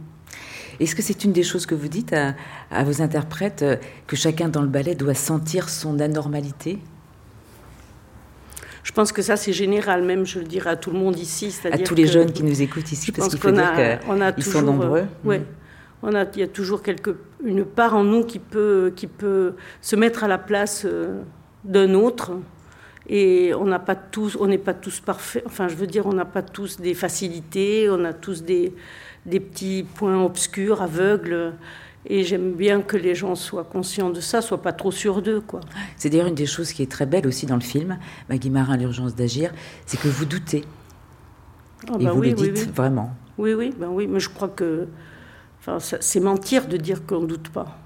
Est-ce 0.81 0.94
que 0.94 1.03
c'est 1.03 1.25
une 1.25 1.32
des 1.32 1.43
choses 1.43 1.67
que 1.67 1.75
vous 1.75 1.88
dites 1.88 2.12
à, 2.12 2.85
vos 2.85 3.02
interprètes, 3.02 3.62
euh, 3.62 3.76
que 4.07 4.16
chacun 4.16 4.49
dans 4.49 4.62
le 4.62 4.69
ballet 4.69 4.95
doit 4.95 5.14
sentir 5.14 5.69
son 5.69 6.00
anormalité? 6.00 6.78
Je 8.83 8.93
pense 8.93 9.12
que 9.12 9.23
ça, 9.23 9.37
c'est 9.37 9.52
général, 9.52 10.02
même 10.02 10.26
je 10.26 10.38
le 10.38 10.45
dirais 10.45 10.71
à 10.71 10.76
tout 10.76 10.90
le 10.90 10.99
monde 10.99 11.19
ici. 11.19 11.54
À 11.71 11.78
tous 11.78 11.95
les 11.95 12.07
jeunes 12.07 12.33
qui 12.33 12.43
nous 12.43 12.61
écoutent 12.61 12.93
ici, 12.93 13.12
parce 13.12 13.28
qu'il 13.31 13.38
faut 13.38 13.50
dire 13.50 13.73
qu'ils 14.35 14.45
sont 14.45 14.62
nombreux. 14.62 15.00
Euh, 15.00 15.04
oui, 15.25 15.37
on 16.02 16.14
a, 16.14 16.25
il 16.35 16.40
y 16.40 16.43
a 16.43 16.49
toujours 16.49 16.83
quelque, 16.83 17.16
une 17.43 17.64
part 17.64 17.95
en 17.95 18.04
nous 18.04 18.25
qui 18.25 18.38
peut, 18.38 18.93
qui 18.95 19.07
peut 19.07 19.54
se 19.81 19.97
mettre 19.97 20.23
à 20.23 20.28
la 20.28 20.37
place 20.37 20.83
euh, 20.85 21.23
d'un 21.64 21.95
autre. 21.95 22.33
Et 23.08 23.52
on 23.54 23.66
n'a 23.66 23.78
pas 23.78 23.94
tous, 23.94 24.37
on 24.40 24.46
n'est 24.46 24.58
pas 24.58 24.75
tous 24.75 25.00
parfaits. 25.00 25.42
Enfin, 25.46 25.68
je 25.68 25.75
veux 25.75 25.87
dire, 25.87 26.06
on 26.06 26.12
n'a 26.12 26.25
pas 26.25 26.42
tous 26.42 26.80
des 26.80 26.94
facilités, 26.94 27.88
on 27.90 28.04
a 28.04 28.12
tous 28.12 28.42
des, 28.42 28.75
des 29.26 29.40
petits 29.40 29.82
points 29.82 30.23
obscurs, 30.23 30.80
aveugles. 30.80 31.52
Et 32.06 32.23
j'aime 32.23 32.52
bien 32.52 32.82
que 32.82 32.96
les 32.99 33.14
gens 33.14 33.34
soient 33.34 33.64
conscients 33.64 34.11
de 34.11 34.20
ça, 34.20 34.42
soient 34.42 34.61
pas 34.61 34.73
trop 34.73 34.90
sûrs 34.90 35.23
d'eux. 35.23 35.40
quoi. 35.40 35.61
C'est 35.96 36.11
d'ailleurs 36.11 36.26
une 36.26 36.34
des 36.34 36.46
choses 36.46 36.73
qui 36.73 36.82
est 36.82 36.90
très 36.90 37.06
belle 37.06 37.26
aussi 37.26 37.46
dans 37.46 37.54
le 37.54 37.62
film, 37.62 37.99
Maggie 38.28 38.50
Marin, 38.50 38.76
l'urgence 38.76 39.14
d'agir, 39.14 39.52
c'est 39.87 39.99
que 39.99 40.08
vous 40.08 40.26
doutez. 40.26 40.64
Ah 41.88 41.96
et 41.99 42.04
bah 42.04 42.12
vous 42.12 42.20
le 42.20 42.32
dites 42.32 42.75
vraiment. 42.75 43.14
Oui, 43.38 43.54
oui, 43.54 43.75
ben 43.78 43.88
oui, 43.88 44.06
mais 44.06 44.20
je 44.20 44.28
crois 44.28 44.49
que 44.49 44.87
enfin, 45.61 45.78
c'est 45.80 46.20
mentir 46.20 46.66
de 46.68 46.76
dire 46.76 47.04
qu'on 47.06 47.20
ne 47.20 47.26
doute 47.26 47.49
pas. 47.49 47.78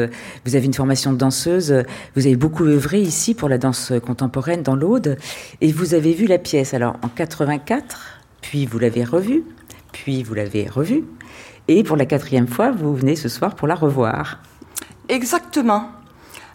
vous 0.46 0.56
avez 0.56 0.66
une 0.66 0.74
formation 0.74 1.12
de 1.12 1.18
danseuse, 1.18 1.84
vous 2.16 2.26
avez 2.26 2.38
beaucoup 2.38 2.64
œuvré 2.64 2.93
ici 3.02 3.34
pour 3.34 3.50
la 3.50 3.58
danse 3.58 3.94
contemporaine 4.06 4.64
dans 4.64 4.76
l'Aude 4.76 5.18
et 5.62 5.72
vous 5.72 5.94
avez 5.94 6.14
vu 6.14 6.26
la 6.26 6.38
pièce 6.38 6.74
alors 6.74 6.96
en 7.02 7.08
84, 7.08 8.20
puis 8.42 8.66
vous 8.66 8.80
l'avez 8.80 9.04
revue, 9.04 9.44
puis 9.92 10.24
vous 10.24 10.34
l'avez 10.34 10.68
revue 10.68 11.04
et 11.68 11.84
pour 11.84 11.98
la 11.98 12.06
quatrième 12.06 12.48
fois 12.48 12.72
vous 12.72 12.96
venez 12.96 13.16
ce 13.16 13.30
soir 13.30 13.56
pour 13.56 13.68
la 13.68 13.76
revoir. 13.76 14.40
Exactement. 15.10 15.90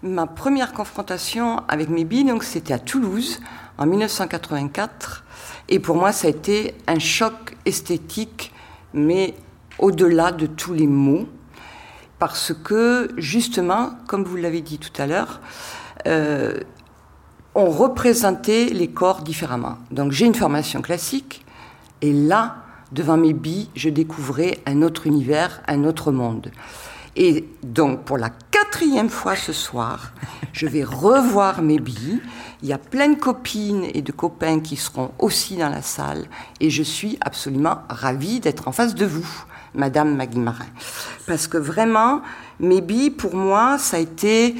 Ma 0.02 0.26
première 0.26 0.72
confrontation 0.72 1.62
avec 1.68 1.88
Mébi, 1.88 2.24
donc 2.24 2.44
c'était 2.44 2.74
à 2.74 2.78
Toulouse 2.78 3.40
en 3.78 3.86
1984 3.86 5.24
et 5.68 5.78
pour 5.78 5.96
moi 5.96 6.12
ça 6.12 6.28
a 6.28 6.30
été 6.30 6.74
un 6.86 6.98
choc 6.98 7.56
esthétique 7.64 8.52
mais 8.94 9.34
au-delà 9.78 10.32
de 10.32 10.46
tous 10.46 10.74
les 10.74 10.86
mots 10.86 11.26
parce 12.18 12.52
que 12.52 13.10
justement, 13.16 13.90
comme 14.06 14.24
vous 14.24 14.36
l'avez 14.36 14.60
dit 14.60 14.78
tout 14.78 14.90
à 15.00 15.06
l'heure, 15.06 15.40
euh, 16.06 16.60
ont 17.54 17.70
représenté 17.70 18.70
les 18.70 18.88
corps 18.88 19.22
différemment. 19.22 19.78
Donc 19.90 20.12
j'ai 20.12 20.26
une 20.26 20.34
formation 20.34 20.80
classique, 20.82 21.44
et 22.00 22.12
là, 22.12 22.56
devant 22.92 23.16
mes 23.16 23.32
billes, 23.32 23.68
je 23.74 23.88
découvrais 23.88 24.58
un 24.66 24.82
autre 24.82 25.06
univers, 25.06 25.62
un 25.66 25.84
autre 25.84 26.12
monde. 26.12 26.50
Et 27.16 27.48
donc, 27.64 28.04
pour 28.04 28.16
la 28.16 28.30
quatrième 28.30 29.08
fois 29.08 29.34
ce 29.34 29.52
soir, 29.52 30.12
je 30.52 30.66
vais 30.66 30.84
revoir 30.84 31.62
mes 31.62 31.80
billes. 31.80 32.20
Il 32.62 32.68
y 32.68 32.72
a 32.72 32.78
plein 32.78 33.08
de 33.08 33.18
copines 33.18 33.86
et 33.92 34.02
de 34.02 34.12
copains 34.12 34.60
qui 34.60 34.76
seront 34.76 35.10
aussi 35.18 35.56
dans 35.56 35.68
la 35.68 35.82
salle. 35.82 36.26
Et 36.60 36.70
je 36.70 36.82
suis 36.82 37.18
absolument 37.20 37.78
ravie 37.88 38.38
d'être 38.40 38.68
en 38.68 38.72
face 38.72 38.94
de 38.94 39.04
vous, 39.04 39.28
Madame 39.74 40.14
Maggie 40.14 40.38
Marin. 40.38 40.66
Parce 41.26 41.48
que 41.48 41.58
vraiment, 41.58 42.22
mes 42.60 42.80
billes, 42.80 43.10
pour 43.10 43.34
moi, 43.34 43.78
ça 43.78 43.96
a 43.96 44.00
été 44.00 44.54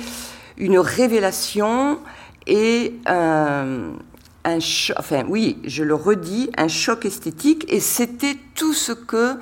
une 0.59 0.79
révélation 0.79 1.99
et 2.47 2.95
un, 3.07 3.93
un 4.45 4.59
enfin 4.97 5.25
oui, 5.29 5.59
je 5.65 5.85
le 5.85 5.95
redis, 5.95 6.51
un 6.57 6.69
choc 6.69 7.05
esthétique. 7.05 7.65
Et 7.69 7.81
c'était 7.81 8.37
tout 8.55 8.75
ce 8.75 8.93
que 8.93 9.39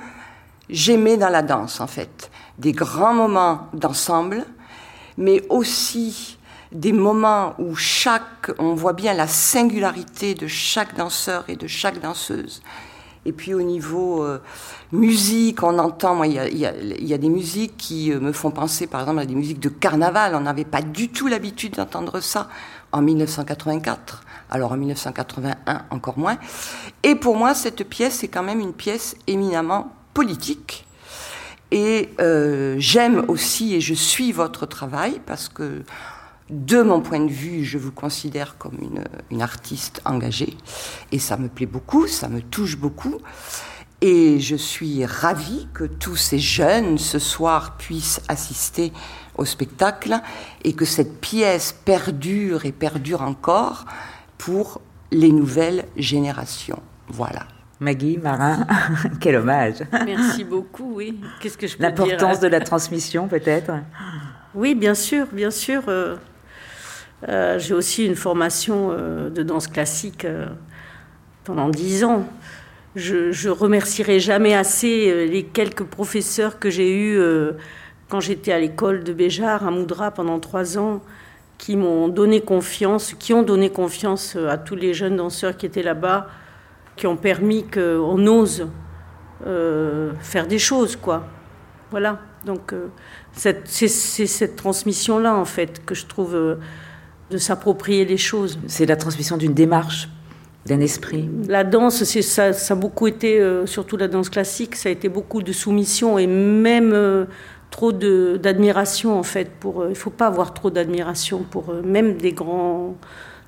j'aimais 0.69 1.17
dans 1.17 1.29
la 1.29 1.41
danse, 1.41 1.79
en 1.79 1.87
fait. 1.87 2.31
Des 2.57 2.71
grands 2.71 3.13
moments 3.13 3.67
d'ensemble, 3.73 4.45
mais 5.17 5.43
aussi 5.49 6.37
des 6.71 6.91
moments 6.91 7.55
où 7.59 7.75
chaque, 7.75 8.51
on 8.59 8.73
voit 8.73 8.93
bien 8.93 9.13
la 9.13 9.27
singularité 9.27 10.35
de 10.35 10.47
chaque 10.47 10.95
danseur 10.95 11.45
et 11.47 11.55
de 11.55 11.67
chaque 11.67 12.01
danseuse. 12.01 12.61
Et 13.27 13.33
puis 13.33 13.53
au 13.53 13.61
niveau 13.61 14.23
euh, 14.23 14.39
musique, 14.93 15.61
on 15.61 15.77
entend, 15.79 16.15
moi, 16.15 16.27
il 16.27 16.33
y 16.57 16.65
a, 17.13 17.17
des 17.17 17.29
musiques 17.29 17.75
qui 17.75 18.13
euh, 18.13 18.21
me 18.21 18.31
font 18.31 18.51
penser, 18.51 18.87
par 18.87 19.01
exemple, 19.01 19.19
à 19.19 19.25
des 19.25 19.35
musiques 19.35 19.59
de 19.59 19.67
carnaval. 19.67 20.33
On 20.33 20.39
n'avait 20.39 20.63
pas 20.63 20.81
du 20.81 21.09
tout 21.09 21.27
l'habitude 21.27 21.75
d'entendre 21.75 22.21
ça 22.21 22.47
en 22.93 23.01
1984. 23.01 24.23
Alors 24.49 24.71
en 24.71 24.77
1981, 24.77 25.81
encore 25.89 26.17
moins. 26.17 26.37
Et 27.03 27.15
pour 27.15 27.35
moi, 27.35 27.53
cette 27.53 27.83
pièce 27.83 28.23
est 28.23 28.29
quand 28.29 28.43
même 28.43 28.61
une 28.61 28.71
pièce 28.71 29.17
éminemment 29.27 29.91
politique. 30.13 30.87
Et 31.71 32.09
euh, 32.21 32.77
j'aime 32.79 33.25
aussi, 33.27 33.75
et 33.75 33.81
je 33.81 33.93
suis 33.93 34.31
votre 34.31 34.65
travail, 34.65 35.19
parce 35.25 35.49
que 35.49 35.83
de 36.49 36.81
mon 36.81 37.01
point 37.01 37.19
de 37.19 37.31
vue, 37.31 37.63
je 37.63 37.77
vous 37.77 37.91
considère 37.91 38.57
comme 38.57 38.77
une, 39.29 39.41
artiste 39.41 40.01
engagée 40.05 40.55
et 41.11 41.19
ça 41.19 41.37
me 41.37 41.47
plaît 41.47 41.65
beaucoup, 41.65 42.07
ça 42.07 42.27
me 42.27 42.41
touche 42.41 42.77
beaucoup. 42.77 43.17
Et 44.01 44.39
je 44.39 44.55
suis 44.55 45.05
ravie 45.05 45.67
que 45.73 45.83
tous 45.83 46.15
ces 46.15 46.39
jeunes 46.39 46.97
ce 46.97 47.19
soir 47.19 47.77
puissent 47.77 48.21
assister 48.27 48.93
au 49.37 49.45
spectacle 49.45 50.19
et 50.63 50.73
que 50.73 50.85
cette 50.85 51.19
pièce 51.19 51.75
perdure 51.83 52.65
et 52.65 52.71
perdure 52.71 53.21
encore 53.21 53.85
pour 54.37 54.81
les 55.11 55.31
nouvelles 55.31 55.85
générations. 55.95 56.81
Voilà. 57.07 57.47
Maggie, 57.79 58.17
Marin, 58.17 58.65
quel 59.19 59.35
hommage. 59.35 59.83
Merci 60.05 60.43
beaucoup, 60.43 60.95
oui. 60.95 61.19
Qu'est-ce 61.39 61.57
que 61.57 61.67
je 61.67 61.77
peux 61.77 61.83
L'importance 61.83 62.39
de 62.39 62.47
la 62.47 62.59
transmission, 62.59 63.27
peut-être? 63.27 63.71
Oui, 64.55 64.73
bien 64.73 64.95
sûr, 64.95 65.27
bien 65.31 65.51
sûr. 65.51 65.83
Euh, 65.87 66.17
euh, 67.27 67.57
j'ai 67.57 67.73
aussi 67.73 68.05
une 68.05 68.15
formation 68.15 68.89
euh, 68.91 69.29
de 69.29 69.41
danse 69.41 69.67
classique 69.67 70.25
euh, 70.25 70.45
pendant 71.45 71.69
dix 71.69 72.03
ans. 72.03 72.27
Je, 72.95 73.31
je 73.31 73.49
remercierai 73.49 74.19
jamais 74.19 74.53
assez 74.53 75.27
les 75.27 75.43
quelques 75.43 75.83
professeurs 75.83 76.57
que 76.57 76.69
j'ai 76.71 76.91
eus 76.97 77.19
quand 78.09 78.19
j'étais 78.19 78.51
à 78.51 78.59
l'école 78.59 79.03
de 79.03 79.13
Béjar 79.13 79.67
à 79.67 79.69
Moudra 79.69 80.09
pendant 80.09 80.39
trois 80.39 80.79
ans, 80.79 81.03
qui 81.59 81.77
m'ont 81.77 82.07
donné 82.07 82.41
confiance, 82.41 83.13
qui 83.13 83.33
ont 83.33 83.43
donné 83.43 83.69
confiance 83.69 84.35
à 84.35 84.57
tous 84.57 84.75
les 84.75 84.95
jeunes 84.95 85.17
danseurs 85.17 85.57
qui 85.57 85.67
étaient 85.67 85.83
là-bas, 85.83 86.27
qui 86.95 87.05
ont 87.05 87.17
permis 87.17 87.67
qu'on 87.67 88.25
ose 88.25 88.67
faire 89.43 90.47
des 90.47 90.57
choses, 90.59 90.95
quoi. 90.95 91.27
Voilà. 91.91 92.19
Donc 92.45 92.73
c'est 93.31 93.67
cette 93.67 94.55
transmission-là, 94.55 95.35
en 95.35 95.45
fait, 95.45 95.85
que 95.85 95.93
je 95.93 96.07
trouve 96.07 96.57
de 97.29 97.37
s'approprier 97.37 98.05
les 98.05 98.17
choses. 98.17 98.59
C'est 98.67 98.85
la 98.85 98.95
transmission 98.95 99.37
d'une 99.37 99.53
démarche, 99.53 100.09
d'un 100.65 100.79
esprit. 100.79 101.29
La 101.47 101.63
danse, 101.63 102.03
c'est 102.03 102.21
ça, 102.21 102.53
ça 102.53 102.73
a 102.73 102.77
beaucoup 102.77 103.07
été, 103.07 103.39
euh, 103.39 103.65
surtout 103.65 103.97
la 103.97 104.07
danse 104.07 104.29
classique, 104.29 104.75
ça 104.75 104.89
a 104.89 104.91
été 104.91 105.09
beaucoup 105.09 105.41
de 105.41 105.51
soumission 105.51 106.17
et 106.17 106.27
même 106.27 106.91
euh, 106.93 107.25
trop 107.69 107.91
d'admiration 107.91 109.17
en 109.17 109.23
fait. 109.23 109.51
Pour, 109.59 109.81
euh, 109.81 109.89
il 109.89 109.95
faut 109.95 110.09
pas 110.09 110.27
avoir 110.27 110.53
trop 110.53 110.69
d'admiration 110.69 111.43
pour 111.43 111.73
même 111.83 112.17
des 112.17 112.31
grands, 112.31 112.95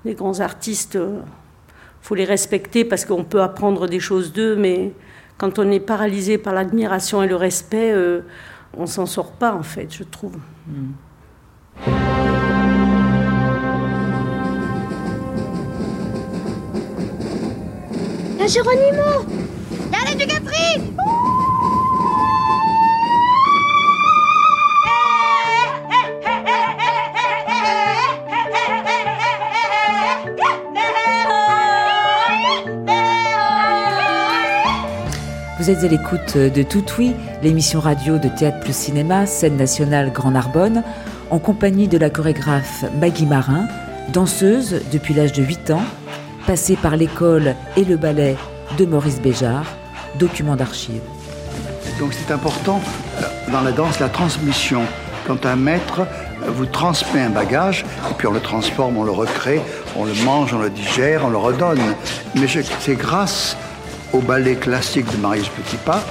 des 0.06 0.14
grands 0.14 0.40
artistes. 0.40 0.96
Il 0.96 2.06
faut 2.06 2.16
les 2.16 2.26
respecter 2.26 2.86
parce 2.86 3.06
qu'on 3.06 3.24
peut 3.24 3.42
apprendre 3.42 3.88
des 3.88 4.00
choses 4.00 4.34
d'eux, 4.34 4.56
mais 4.56 4.94
quand 5.38 5.60
on 5.60 5.70
est 5.72 5.80
paralysé 5.80 6.38
par 6.38 6.54
l'admiration 6.54 7.24
et 7.24 7.28
le 7.28 7.36
respect, 7.36 7.94
on 8.78 8.86
s'en 8.86 9.06
sort 9.06 9.32
pas 9.34 9.54
en 9.54 9.64
fait, 9.64 9.94
je 9.94 10.04
trouve. 10.04 10.38
Hmm. 10.68 12.39
Géronimo 18.50 19.04
du 20.18 20.26
Capri. 20.26 20.82
Vous 35.60 35.70
êtes 35.70 35.84
à 35.84 35.88
l'écoute 35.88 36.36
de 36.36 36.64
Tout 36.64 36.84
Oui, 36.98 37.14
l'émission 37.44 37.80
radio 37.80 38.18
de 38.18 38.30
Théâtre 38.30 38.62
plus 38.62 38.76
Cinéma, 38.76 39.28
scène 39.28 39.58
nationale 39.58 40.12
Grand 40.12 40.32
Narbonne, 40.32 40.82
en 41.30 41.38
compagnie 41.38 41.88
de 41.88 42.00
la 42.00 42.10
chorégraphe 42.10 42.84
Maggie 43.00 43.28
Marin, 43.28 43.68
danseuse 44.12 44.82
depuis 44.92 45.14
l'âge 45.14 45.34
de 45.34 45.44
8 45.44 45.70
ans, 45.70 45.84
passé 46.50 46.76
par 46.76 46.98
l'école 46.98 47.54
et 47.78 47.84
le 47.84 47.96
ballet 47.96 48.36
de 48.76 48.84
Maurice 48.84 49.22
Béjart, 49.22 49.68
document 50.18 50.56
d'archives. 50.56 51.04
Donc 52.00 52.12
c'est 52.12 52.34
important 52.34 52.82
euh, 53.20 53.52
dans 53.52 53.62
la 53.62 53.72
danse 53.72 54.00
la 54.00 54.10
transmission 54.10 54.82
quand 55.28 55.46
un 55.46 55.56
maître 55.56 56.08
vous 56.48 56.66
transmet 56.66 57.22
un 57.22 57.30
bagage, 57.30 57.86
et 58.10 58.14
puis 58.18 58.26
on 58.26 58.32
le 58.32 58.40
transforme, 58.40 58.98
on 58.98 59.04
le 59.04 59.12
recrée, 59.12 59.62
on 59.96 60.06
le 60.06 60.16
mange, 60.26 60.52
on 60.52 60.58
le 60.58 60.72
digère, 60.72 61.22
on 61.24 61.30
le 61.30 61.38
redonne. 61.38 61.94
Mais 62.34 62.48
c'est 62.48 62.96
grâce 62.96 63.56
au 64.12 64.18
ballet 64.18 64.56
classique 64.56 65.06
de 65.12 65.18
Marius 65.18 65.50
Petipa 65.50 66.02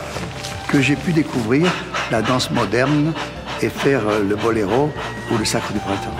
que 0.69 0.81
j'ai 0.81 0.95
pu 0.95 1.13
découvrir 1.13 1.69
la 2.13 2.23
danse 2.23 2.53
moderne 2.53 3.13
et 3.61 3.69
faire 3.69 4.03
euh, 4.09 4.23
le 4.23 4.37
boléro 4.37 4.93
ou 5.33 5.37
le 5.37 5.45
sacre 5.45 5.73
du 5.73 5.81
printemps. 5.81 6.15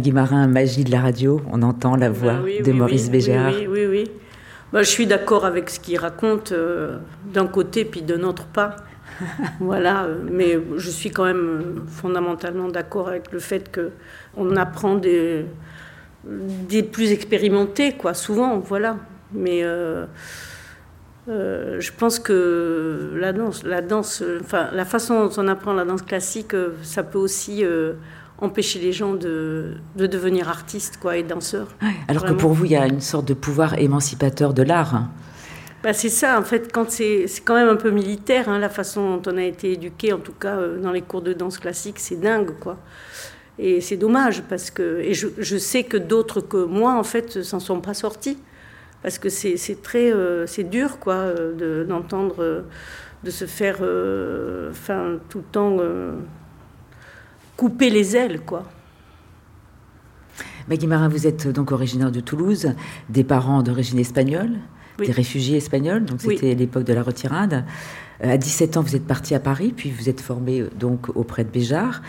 Maggie 0.00 0.12
Marin, 0.12 0.46
magie 0.46 0.84
de 0.84 0.90
la 0.90 1.02
radio, 1.02 1.42
on 1.52 1.60
entend 1.60 1.94
la 1.94 2.08
voix 2.08 2.32
bah 2.32 2.62
de 2.64 2.72
Maurice 2.72 3.10
Béjart. 3.10 3.52
Oui, 3.54 3.66
oui, 3.68 3.86
oui. 3.86 4.10
Je 4.72 4.82
suis 4.82 5.06
d'accord 5.06 5.44
avec 5.44 5.68
ce 5.68 5.78
qu'il 5.78 5.98
raconte 5.98 6.52
euh, 6.52 6.96
d'un 7.34 7.46
côté 7.46 7.84
puis 7.84 8.00
de 8.00 8.14
autre 8.24 8.46
pas. 8.46 8.76
voilà, 9.60 10.04
euh, 10.04 10.14
mais 10.24 10.58
je 10.78 10.88
suis 10.88 11.10
quand 11.10 11.26
même 11.26 11.36
euh, 11.36 11.62
fondamentalement 11.86 12.68
d'accord 12.68 13.08
avec 13.08 13.30
le 13.30 13.40
fait 13.40 13.70
que 13.70 13.90
on 14.38 14.56
apprend 14.56 14.94
des, 14.94 15.44
des 16.24 16.82
plus 16.82 17.12
expérimentés, 17.12 17.92
quoi, 17.92 18.14
souvent, 18.14 18.58
voilà. 18.58 18.96
Mais 19.34 19.62
je 21.26 21.90
pense 21.98 22.18
que 22.18 23.12
la 23.16 23.34
danse, 23.34 23.64
la 23.64 23.82
danse, 23.82 24.24
enfin, 24.40 24.70
la 24.72 24.86
façon 24.86 25.26
dont 25.26 25.32
on 25.36 25.46
apprend 25.46 25.74
la 25.74 25.84
danse 25.84 26.00
classique, 26.00 26.56
ça 26.82 27.02
peut 27.02 27.18
aussi 27.18 27.62
empêcher 28.40 28.78
les 28.78 28.92
gens 28.92 29.14
de, 29.14 29.74
de 29.96 30.06
devenir 30.06 30.48
artistes 30.48 30.98
quoi, 31.00 31.16
et 31.16 31.22
danseurs. 31.22 31.68
alors 32.08 32.24
que 32.24 32.32
pour 32.32 32.52
vous, 32.52 32.64
il 32.64 32.72
y 32.72 32.76
a 32.76 32.86
une 32.86 33.00
sorte 33.00 33.26
de 33.26 33.34
pouvoir 33.34 33.78
émancipateur 33.78 34.54
de 34.54 34.62
l'art. 34.62 35.08
Bah 35.82 35.94
c'est 35.94 36.10
ça, 36.10 36.38
en 36.38 36.42
fait, 36.42 36.70
quand 36.70 36.90
c'est 36.90 37.26
quand 37.42 37.54
même 37.54 37.68
un 37.68 37.76
peu 37.76 37.90
militaire, 37.90 38.50
hein, 38.50 38.58
la 38.58 38.68
façon 38.68 39.16
dont 39.16 39.32
on 39.32 39.36
a 39.38 39.42
été 39.44 39.72
éduqué, 39.72 40.12
en 40.12 40.18
tout 40.18 40.34
cas 40.34 40.56
euh, 40.56 40.78
dans 40.78 40.92
les 40.92 41.00
cours 41.00 41.22
de 41.22 41.32
danse 41.32 41.58
classique, 41.58 41.98
c'est 41.98 42.20
dingue, 42.20 42.50
quoi. 42.60 42.76
Et 43.58 43.80
c'est 43.80 43.96
dommage, 43.96 44.42
parce 44.42 44.70
que. 44.70 45.00
Et 45.00 45.14
je, 45.14 45.28
je 45.38 45.56
sais 45.56 45.84
que 45.84 45.96
d'autres 45.96 46.42
que 46.42 46.64
moi, 46.64 46.94
en 46.94 47.02
fait, 47.02 47.42
s'en 47.42 47.60
sont 47.60 47.80
pas 47.80 47.94
sortis. 47.94 48.38
Parce 49.02 49.18
que 49.18 49.30
c'est 49.30 49.82
très. 49.82 50.12
Euh, 50.12 50.46
c'est 50.46 50.64
dur, 50.64 50.98
quoi, 50.98 51.14
euh, 51.14 51.84
d'entendre. 51.84 52.64
De, 53.24 53.30
se 53.30 53.46
faire. 53.46 53.76
Enfin, 54.70 55.18
tout 55.28 55.38
le 55.38 55.44
temps 55.44 55.78
couper 57.60 57.90
les 57.90 58.16
ailes, 58.16 58.40
quoi. 58.40 58.62
Maggie 60.66 60.86
Marin, 60.86 61.08
vous 61.08 61.26
êtes 61.26 61.46
donc 61.46 61.72
originaire 61.72 62.10
de 62.10 62.20
Toulouse, 62.20 62.72
des 63.10 63.22
parents 63.22 63.62
d'origine 63.62 63.98
espagnole, 63.98 64.52
des 64.98 65.12
réfugiés 65.12 65.58
espagnols, 65.58 66.06
donc 66.06 66.22
c'était 66.22 66.54
l'époque 66.54 66.84
de 66.84 66.94
la 66.94 67.02
retirade. 67.02 67.66
Euh, 68.24 68.32
à 68.32 68.38
17 68.38 68.78
ans, 68.78 68.80
vous 68.80 68.96
êtes 68.96 69.06
parti 69.06 69.34
à 69.34 69.40
Paris, 69.40 69.74
puis 69.76 69.90
vous 69.90 70.08
êtes 70.08 70.22
formé 70.22 70.60
euh, 70.60 70.70
donc 70.78 71.14
auprès 71.14 71.44
de 71.44 71.50
Béjart, 71.50 72.00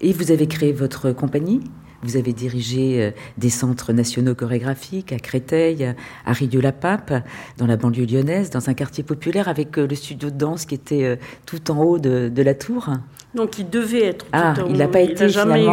et 0.00 0.12
vous 0.12 0.32
avez 0.32 0.48
créé 0.48 0.72
votre 0.72 1.12
compagnie? 1.12 1.60
Vous 2.02 2.16
avez 2.16 2.32
dirigé 2.32 3.02
euh, 3.02 3.10
des 3.38 3.50
centres 3.50 3.92
nationaux 3.92 4.34
chorégraphiques 4.34 5.12
à 5.12 5.18
Créteil, 5.18 5.94
à 6.24 6.32
Rieux-la-Pape, 6.32 7.24
dans 7.58 7.66
la 7.66 7.76
banlieue 7.76 8.06
lyonnaise, 8.06 8.50
dans 8.50 8.68
un 8.68 8.74
quartier 8.74 9.04
populaire 9.04 9.48
avec 9.48 9.76
le 9.76 9.94
studio 9.94 10.30
de 10.30 10.36
danse 10.36 10.66
qui 10.66 10.74
était 10.74 11.18
tout 11.46 11.70
en 11.70 11.82
haut 11.82 11.98
de, 11.98 12.28
de 12.28 12.42
la 12.42 12.54
tour. 12.54 12.90
Donc 13.36 13.58
il 13.58 13.68
devait 13.68 14.04
être. 14.04 14.26
Ah, 14.32 14.54
il 14.68 14.76
n'a 14.76 14.88
pas 14.88 15.00
été 15.00 15.24
a 15.24 15.28
jamais 15.28 15.64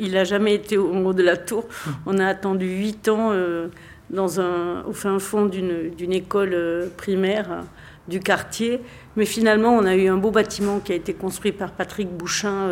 Il 0.00 0.12
n'a 0.12 0.24
jamais 0.24 0.54
été 0.54 0.78
au 0.78 0.92
haut 0.92 1.12
de 1.12 1.22
la 1.22 1.36
tour. 1.36 1.64
On 2.06 2.18
a 2.18 2.26
attendu 2.26 2.66
huit 2.66 3.08
ans 3.08 3.30
euh, 3.32 3.68
dans 4.08 4.40
un, 4.40 4.82
au 4.88 4.92
fin 4.92 5.18
fond 5.18 5.44
d'une 5.44 6.12
école 6.12 6.54
euh, 6.54 6.88
primaire 6.96 7.52
euh, 7.52 7.60
du 8.08 8.20
quartier. 8.20 8.80
Mais 9.16 9.26
finalement, 9.26 9.76
on 9.76 9.84
a 9.84 9.94
eu 9.94 10.08
un 10.08 10.16
beau 10.16 10.30
bâtiment 10.30 10.80
qui 10.80 10.92
a 10.92 10.94
été 10.94 11.12
construit 11.12 11.52
par 11.52 11.72
Patrick 11.72 12.08
Bouchin 12.08 12.70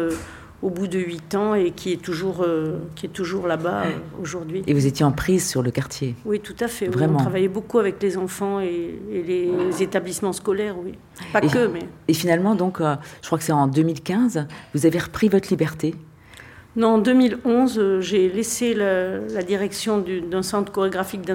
au 0.62 0.70
bout 0.70 0.88
de 0.88 0.98
huit 0.98 1.34
ans 1.34 1.54
et 1.54 1.70
qui 1.70 1.92
est 1.92 2.02
toujours, 2.02 2.42
euh, 2.42 2.78
qui 2.96 3.06
est 3.06 3.10
toujours 3.10 3.46
là-bas 3.46 3.84
euh, 3.84 3.90
aujourd'hui. 4.20 4.62
Et 4.66 4.74
vous 4.74 4.86
étiez 4.86 5.04
en 5.04 5.12
prise 5.12 5.48
sur 5.48 5.62
le 5.62 5.70
quartier 5.70 6.16
Oui, 6.24 6.40
tout 6.40 6.56
à 6.60 6.68
fait. 6.68 6.86
Vraiment. 6.86 7.18
On 7.18 7.22
travaillait 7.22 7.48
beaucoup 7.48 7.78
avec 7.78 8.02
les 8.02 8.16
enfants 8.16 8.60
et, 8.60 8.98
les 9.10 9.82
établissements 9.82 10.32
scolaires, 10.32 10.76
oui. 10.78 10.94
Pas 11.32 11.40
que, 11.40 11.66
mais... 11.66 11.80
Et 12.08 12.14
finalement, 12.14 12.54
donc, 12.54 12.80
euh, 12.80 12.96
je 13.22 13.26
crois 13.26 13.38
que 13.38 13.44
c'est 13.44 13.52
en 13.52 13.66
2015, 13.68 14.46
vous 14.74 14.86
avez 14.86 14.98
repris 14.98 15.28
votre 15.28 15.48
liberté 15.50 15.94
non, 16.78 16.94
en 16.94 16.98
2011, 16.98 17.76
euh, 17.76 18.00
j'ai 18.00 18.28
laissé 18.28 18.72
la, 18.72 19.42
direction 19.42 19.98
d'un 19.98 20.42
centre 20.42 20.70
chorégraphique 20.70 21.28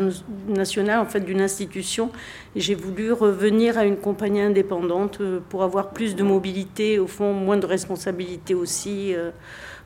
national, 0.48 1.02
en 1.02 1.06
fait 1.06 1.20
d'une 1.20 1.42
institution, 1.42 2.12
et 2.56 2.62
j'ai 2.62 2.76
voulu 2.76 3.12
revenir 3.12 3.78
à 3.78 3.84
une 3.84 3.98
compagnie 3.98 4.40
indépendante 4.40 5.20
euh, 5.20 5.42
pour 5.50 5.64
avoir 5.64 5.90
plus 5.90 6.16
de 6.16 6.24
mobilité, 6.24 6.98
au 6.98 7.08
fond 7.08 7.34
moins 7.34 7.58
de 7.58 7.66
responsabilité 7.66 8.56
aussi, 8.56 9.14
euh, 9.14 9.32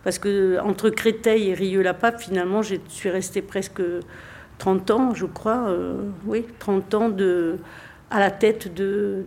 parce 0.03 0.19
que 0.19 0.59
entre 0.59 0.91
Créteil 0.91 1.49
et 1.49 1.55
Rieux-la-Pape, 1.55 2.21
finalement, 2.21 2.61
je 2.61 2.75
suis 2.87 3.09
restée 3.09 3.41
presque 3.41 3.81
30 4.59 4.91
ans, 4.91 5.15
je 5.15 5.25
crois, 5.25 5.75
oui, 6.27 6.45
30 6.59 6.93
ans 6.93 7.09
de 7.09 7.57
à 8.09 8.19
la 8.19 8.31
tête 8.31 8.73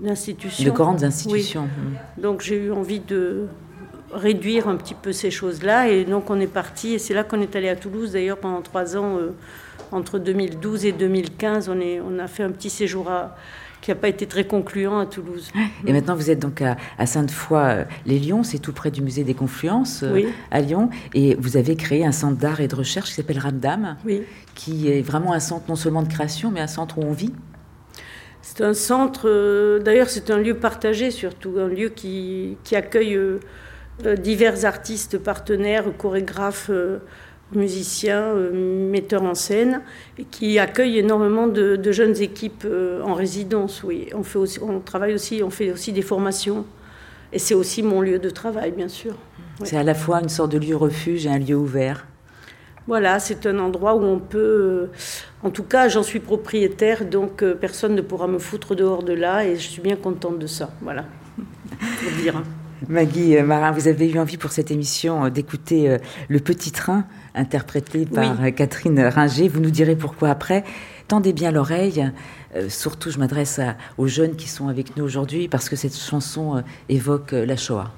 d'institutions. 0.00 0.72
De, 0.72 0.76
grandes 0.76 1.04
institutions. 1.04 1.68
Donc 2.16 2.40
j'ai 2.40 2.56
eu 2.56 2.72
envie 2.72 3.00
de 3.00 3.46
réduire 4.12 4.68
un 4.68 4.76
petit 4.76 4.94
peu 4.94 5.12
ces 5.12 5.30
choses-là. 5.30 5.88
Et 5.88 6.04
donc 6.04 6.30
on 6.30 6.40
est 6.40 6.46
parti, 6.46 6.94
et 6.94 6.98
c'est 6.98 7.14
là 7.14 7.24
qu'on 7.24 7.40
est 7.40 7.54
allé 7.56 7.68
à 7.68 7.76
Toulouse 7.76 8.12
d'ailleurs 8.12 8.38
pendant 8.38 8.62
trois 8.62 8.96
ans, 8.96 9.18
euh, 9.18 9.30
entre 9.92 10.18
2012 10.18 10.84
et 10.86 10.92
2015. 10.92 11.68
On, 11.68 11.80
est, 11.80 12.00
on 12.00 12.18
a 12.18 12.26
fait 12.26 12.42
un 12.42 12.50
petit 12.50 12.70
séjour 12.70 13.10
qui 13.80 13.90
n'a 13.90 13.94
pas 13.94 14.08
été 14.08 14.26
très 14.26 14.44
concluant 14.44 14.98
à 14.98 15.06
Toulouse. 15.06 15.50
Et 15.86 15.92
maintenant, 15.92 16.14
vous 16.14 16.30
êtes 16.30 16.38
donc 16.38 16.62
à, 16.62 17.06
Sainte-Foy-les-Lyons, 17.06 18.42
c'est 18.42 18.58
tout 18.58 18.72
près 18.72 18.90
du 18.90 19.02
musée 19.02 19.24
des 19.24 19.34
Confluences 19.34 20.02
euh, 20.02 20.22
à 20.50 20.60
Lyon, 20.60 20.90
et 21.14 21.34
vous 21.36 21.56
avez 21.56 21.76
créé 21.76 22.04
un 22.04 22.12
centre 22.12 22.38
d'art 22.38 22.60
et 22.60 22.68
de 22.68 22.74
recherche 22.74 23.08
qui 23.08 23.14
s'appelle 23.14 23.38
Ramdam, 23.38 23.96
oui. 24.04 24.22
qui 24.54 24.90
est 24.90 25.02
vraiment 25.02 25.32
un 25.32 25.40
centre 25.40 25.64
non 25.68 25.76
seulement 25.76 26.02
de 26.02 26.08
création, 26.08 26.50
mais 26.50 26.60
un 26.60 26.66
centre 26.66 26.98
où 26.98 27.02
on 27.02 27.12
vit. 27.12 27.32
C'est 28.42 28.62
un 28.62 28.74
centre, 28.74 29.28
euh, 29.28 29.78
d'ailleurs 29.80 30.08
c'est 30.08 30.30
un 30.30 30.38
lieu 30.38 30.54
partagé 30.54 31.10
surtout, 31.10 31.54
un 31.58 31.68
lieu 31.68 31.90
qui, 31.90 32.56
qui 32.64 32.74
accueille 32.74 33.14
euh, 33.14 33.38
divers 34.08 34.64
artistes 34.64 35.18
partenaires, 35.18 35.84
chorégraphes, 35.96 36.70
euh, 36.70 36.98
musiciens, 37.52 38.22
euh, 38.22 38.90
metteurs 38.90 39.22
en 39.22 39.34
scène, 39.34 39.82
et 40.18 40.24
qui 40.24 40.58
accueillent 40.58 40.98
énormément 40.98 41.46
de, 41.46 41.92
jeunes 41.92 42.20
équipes 42.20 42.66
en 43.04 43.14
résidence. 43.14 43.82
Oui, 43.82 44.08
on, 44.14 44.22
fait 44.22 44.38
aussi, 44.38 44.60
on 44.62 44.80
travaille 44.80 45.14
aussi, 45.14 45.42
on 45.42 45.50
fait 45.50 45.72
aussi 45.72 45.92
des 45.92 46.02
formations. 46.02 46.64
Et 47.32 47.38
c'est 47.38 47.54
aussi 47.54 47.82
mon 47.82 48.00
lieu 48.00 48.18
de 48.18 48.30
travail, 48.30 48.72
bien 48.72 48.88
sûr. 48.88 49.14
C'est 49.62 49.76
à 49.76 49.82
la 49.84 49.94
fois 49.94 50.20
une 50.20 50.28
sorte 50.28 50.52
de 50.52 50.58
lieu 50.58 50.76
refuge 50.76 51.26
et 51.26 51.28
un 51.28 51.38
lieu 51.38 51.54
ouvert. 51.54 52.06
Voilà, 52.86 53.20
c'est 53.20 53.46
un 53.46 53.58
endroit 53.58 53.94
où 53.94 54.02
on 54.02 54.18
peut. 54.18 54.88
en 55.42 55.50
tout 55.50 55.62
cas, 55.62 55.88
j'en 55.88 56.02
suis 56.02 56.18
propriétaire, 56.18 57.04
donc 57.04 57.44
personne 57.60 57.94
ne 57.94 58.00
pourra 58.00 58.26
me 58.26 58.38
foutre 58.38 58.74
dehors 58.74 59.04
de 59.04 59.12
là, 59.12 59.44
et 59.44 59.54
je 59.56 59.68
suis 59.68 59.82
bien 59.82 59.96
contente 59.96 60.38
de 60.38 60.46
ça. 60.46 60.70
Voilà, 60.80 61.04
pour 61.38 62.12
dire. 62.20 62.42
Maggie 62.88 63.36
euh, 63.36 63.44
Marin, 63.44 63.72
vous 63.72 63.88
avez 63.88 64.10
eu 64.10 64.18
envie 64.18 64.36
pour 64.36 64.52
cette 64.52 64.70
émission 64.70 65.24
euh, 65.24 65.30
d'écouter 65.30 65.90
euh, 65.90 65.98
Le 66.28 66.40
Petit 66.40 66.72
Train, 66.72 67.04
interprété 67.34 68.06
par 68.06 68.36
Catherine 68.54 69.00
Ringer. 69.00 69.48
Vous 69.48 69.60
nous 69.60 69.70
direz 69.70 69.96
pourquoi 69.96 70.30
après. 70.30 70.64
Tendez 71.08 71.32
bien 71.32 71.50
l'oreille. 71.50 72.10
surtout, 72.68 73.10
je 73.10 73.18
m'adresse 73.18 73.60
aux 73.98 74.06
jeunes 74.06 74.36
qui 74.36 74.48
sont 74.48 74.68
avec 74.68 74.96
nous 74.96 75.04
aujourd'hui 75.04 75.48
parce 75.48 75.68
que 75.68 75.74
cette 75.74 75.96
chanson 75.96 76.62
évoque 76.88 77.32
la 77.32 77.56
Shoah. 77.56 77.92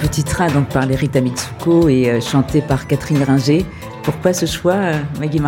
Petit 0.00 0.24
train, 0.24 0.48
donc 0.48 0.68
par 0.68 0.88
Rita 0.88 1.20
Mitsuko 1.20 1.88
et 1.88 2.08
euh, 2.08 2.20
chanté 2.20 2.62
par 2.62 2.86
Catherine 2.86 3.22
Ringer. 3.22 3.64
Pourquoi 4.02 4.32
ce 4.32 4.46
choix, 4.46 4.74
euh, 4.74 4.94
Maggie 5.20 5.40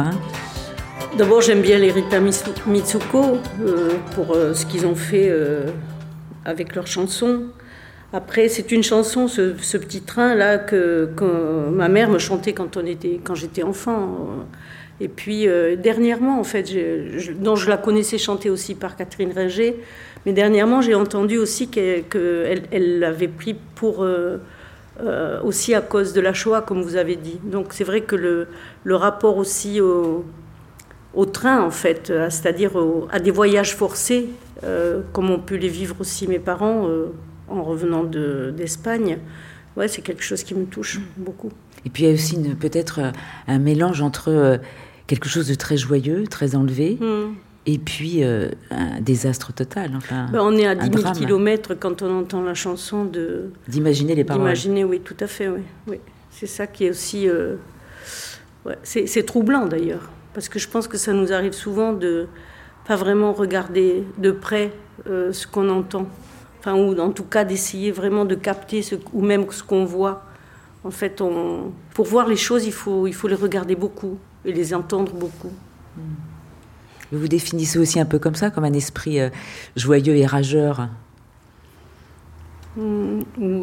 D'abord, 1.16 1.40
j'aime 1.40 1.62
bien 1.62 1.78
les 1.78 1.90
Rita 1.90 2.18
Mitsuko 2.66 3.38
euh, 3.60 3.90
pour 4.14 4.34
ce 4.34 4.66
qu'ils 4.66 4.86
ont 4.86 4.94
fait 4.94 5.32
avec 6.44 6.74
leurs 6.74 6.86
chansons. 6.86 7.44
Après, 8.12 8.48
c'est 8.48 8.70
une 8.72 8.82
chanson, 8.82 9.28
ce, 9.28 9.76
petit 9.76 10.02
train-là, 10.02 10.58
que, 10.58 11.08
ma 11.72 11.88
mère 11.88 12.10
me 12.10 12.18
chantait 12.18 12.52
quand, 12.52 12.78
quand 13.24 13.34
j'étais 13.34 13.62
enfant. 13.62 14.46
Et 15.00 15.08
puis, 15.08 15.46
dernièrement, 15.76 16.38
en 16.38 16.44
fait, 16.44 16.72
dont 17.40 17.56
je 17.56 17.68
la 17.68 17.76
connaissais 17.76 18.16
chanter 18.18 18.48
aussi 18.48 18.74
par 18.74 18.96
Catherine 18.96 19.32
Ringer, 19.32 19.76
mais 20.26 20.32
dernièrement, 20.32 20.80
j'ai 20.80 20.94
entendu 20.94 21.36
aussi 21.38 21.68
qu'elle 21.68 22.04
elle 22.70 22.98
l'avait 22.98 23.28
pris 23.28 23.54
pour 23.74 24.02
euh, 24.02 24.38
euh, 25.00 25.40
aussi 25.42 25.74
à 25.74 25.82
cause 25.82 26.12
de 26.12 26.20
la 26.20 26.32
Shoah, 26.32 26.62
comme 26.62 26.82
vous 26.82 26.96
avez 26.96 27.16
dit. 27.16 27.38
Donc 27.44 27.72
c'est 27.72 27.84
vrai 27.84 28.00
que 28.02 28.16
le, 28.16 28.48
le 28.84 28.96
rapport 28.96 29.36
aussi 29.36 29.80
au, 29.80 30.24
au, 31.14 31.26
train, 31.26 31.62
en 31.62 31.70
fait, 31.70 32.06
c'est-à-dire 32.30 32.72
à 33.10 33.20
des 33.20 33.30
voyages 33.30 33.74
forcés, 33.74 34.30
euh, 34.64 35.02
comme 35.12 35.30
ont 35.30 35.40
pu 35.40 35.58
les 35.58 35.68
vivre 35.68 35.96
aussi 36.00 36.26
mes 36.26 36.38
parents 36.38 36.88
en 37.48 37.62
revenant 37.62 38.04
d'Espagne, 38.04 39.18
ouais, 39.76 39.88
c'est 39.88 40.00
quelque 40.00 40.22
chose 40.22 40.42
qui 40.42 40.54
me 40.54 40.64
touche 40.64 41.00
beaucoup. 41.18 41.52
Et 41.84 41.90
puis 41.90 42.04
il 42.04 42.06
y 42.06 42.10
a 42.10 42.14
aussi 42.14 42.36
peut-être 42.58 43.00
un 43.46 43.58
mélange 43.58 44.00
entre 44.00 44.60
quelque 45.06 45.28
chose 45.28 45.48
de 45.48 45.54
très 45.54 45.76
joyeux, 45.76 46.24
très 46.26 46.54
enlevé, 46.54 46.98
mmh 47.00 47.34
et 47.66 47.78
puis 47.78 48.22
euh, 48.22 48.50
un 48.70 49.00
désastre 49.00 49.52
total. 49.52 49.92
Enfin, 49.96 50.28
ben, 50.30 50.40
on 50.42 50.56
est 50.56 50.66
à 50.66 50.74
10 50.74 51.02
000 51.02 51.12
kilomètres 51.14 51.74
quand 51.74 52.02
on 52.02 52.20
entend 52.20 52.42
la 52.42 52.54
chanson 52.54 53.04
de. 53.04 53.50
D'imaginer 53.68 54.14
les 54.14 54.24
paroles. 54.24 54.42
D'imaginer, 54.42 54.84
oui, 54.84 55.00
tout 55.00 55.16
à 55.20 55.26
fait, 55.26 55.48
oui. 55.48 55.62
oui. 55.86 56.00
C'est 56.30 56.46
ça 56.46 56.66
qui 56.66 56.86
est 56.86 56.90
aussi. 56.90 57.28
Euh, 57.28 57.56
ouais, 58.66 58.76
c'est 58.82 59.24
troublant 59.24 59.66
d'ailleurs, 59.66 60.10
parce 60.34 60.48
que 60.48 60.58
je 60.58 60.68
pense 60.68 60.88
que 60.88 60.98
ça 60.98 61.12
nous 61.12 61.32
arrive 61.32 61.52
souvent 61.52 61.92
de 61.92 62.26
pas 62.86 62.96
vraiment 62.96 63.32
regarder 63.32 64.04
de 64.18 64.30
près 64.30 64.72
euh, 65.08 65.32
ce 65.32 65.46
qu'on 65.46 65.70
entend, 65.70 66.06
enfin, 66.58 66.74
ou 66.74 66.98
en 66.98 67.10
tout 67.10 67.24
cas 67.24 67.44
d'essayer 67.44 67.92
vraiment 67.92 68.26
de 68.26 68.34
capter 68.34 68.82
ce, 68.82 68.96
ou 69.12 69.22
même 69.22 69.50
ce 69.50 69.62
qu'on 69.62 69.84
voit. 69.84 70.23
En 70.84 70.90
fait, 70.90 71.22
on, 71.22 71.72
pour 71.94 72.06
voir 72.06 72.28
les 72.28 72.36
choses, 72.36 72.66
il 72.66 72.72
faut, 72.72 73.06
il 73.06 73.14
faut 73.14 73.26
les 73.26 73.34
regarder 73.34 73.74
beaucoup 73.74 74.18
et 74.44 74.52
les 74.52 74.74
entendre 74.74 75.12
beaucoup. 75.12 75.52
Hmm. 75.96 76.14
Vous 77.10 77.20
vous 77.20 77.28
définissez 77.28 77.78
aussi 77.78 78.00
un 78.00 78.04
peu 78.04 78.18
comme 78.18 78.34
ça, 78.34 78.50
comme 78.50 78.64
un 78.64 78.72
esprit 78.72 79.20
euh, 79.20 79.30
joyeux 79.76 80.16
et 80.16 80.26
rageur 80.26 80.88
hmm, 82.76 83.22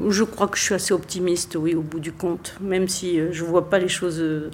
Je 0.09 0.23
crois 0.23 0.47
que 0.47 0.57
je 0.57 0.63
suis 0.63 0.73
assez 0.73 0.93
optimiste, 0.93 1.55
oui, 1.59 1.75
au 1.75 1.81
bout 1.81 1.99
du 1.99 2.11
compte. 2.11 2.55
Même 2.61 2.87
si 2.87 3.19
euh, 3.19 3.29
je 3.31 3.43
vois 3.43 3.69
pas 3.69 3.77
les 3.77 3.87
choses, 3.87 4.19
euh, 4.19 4.49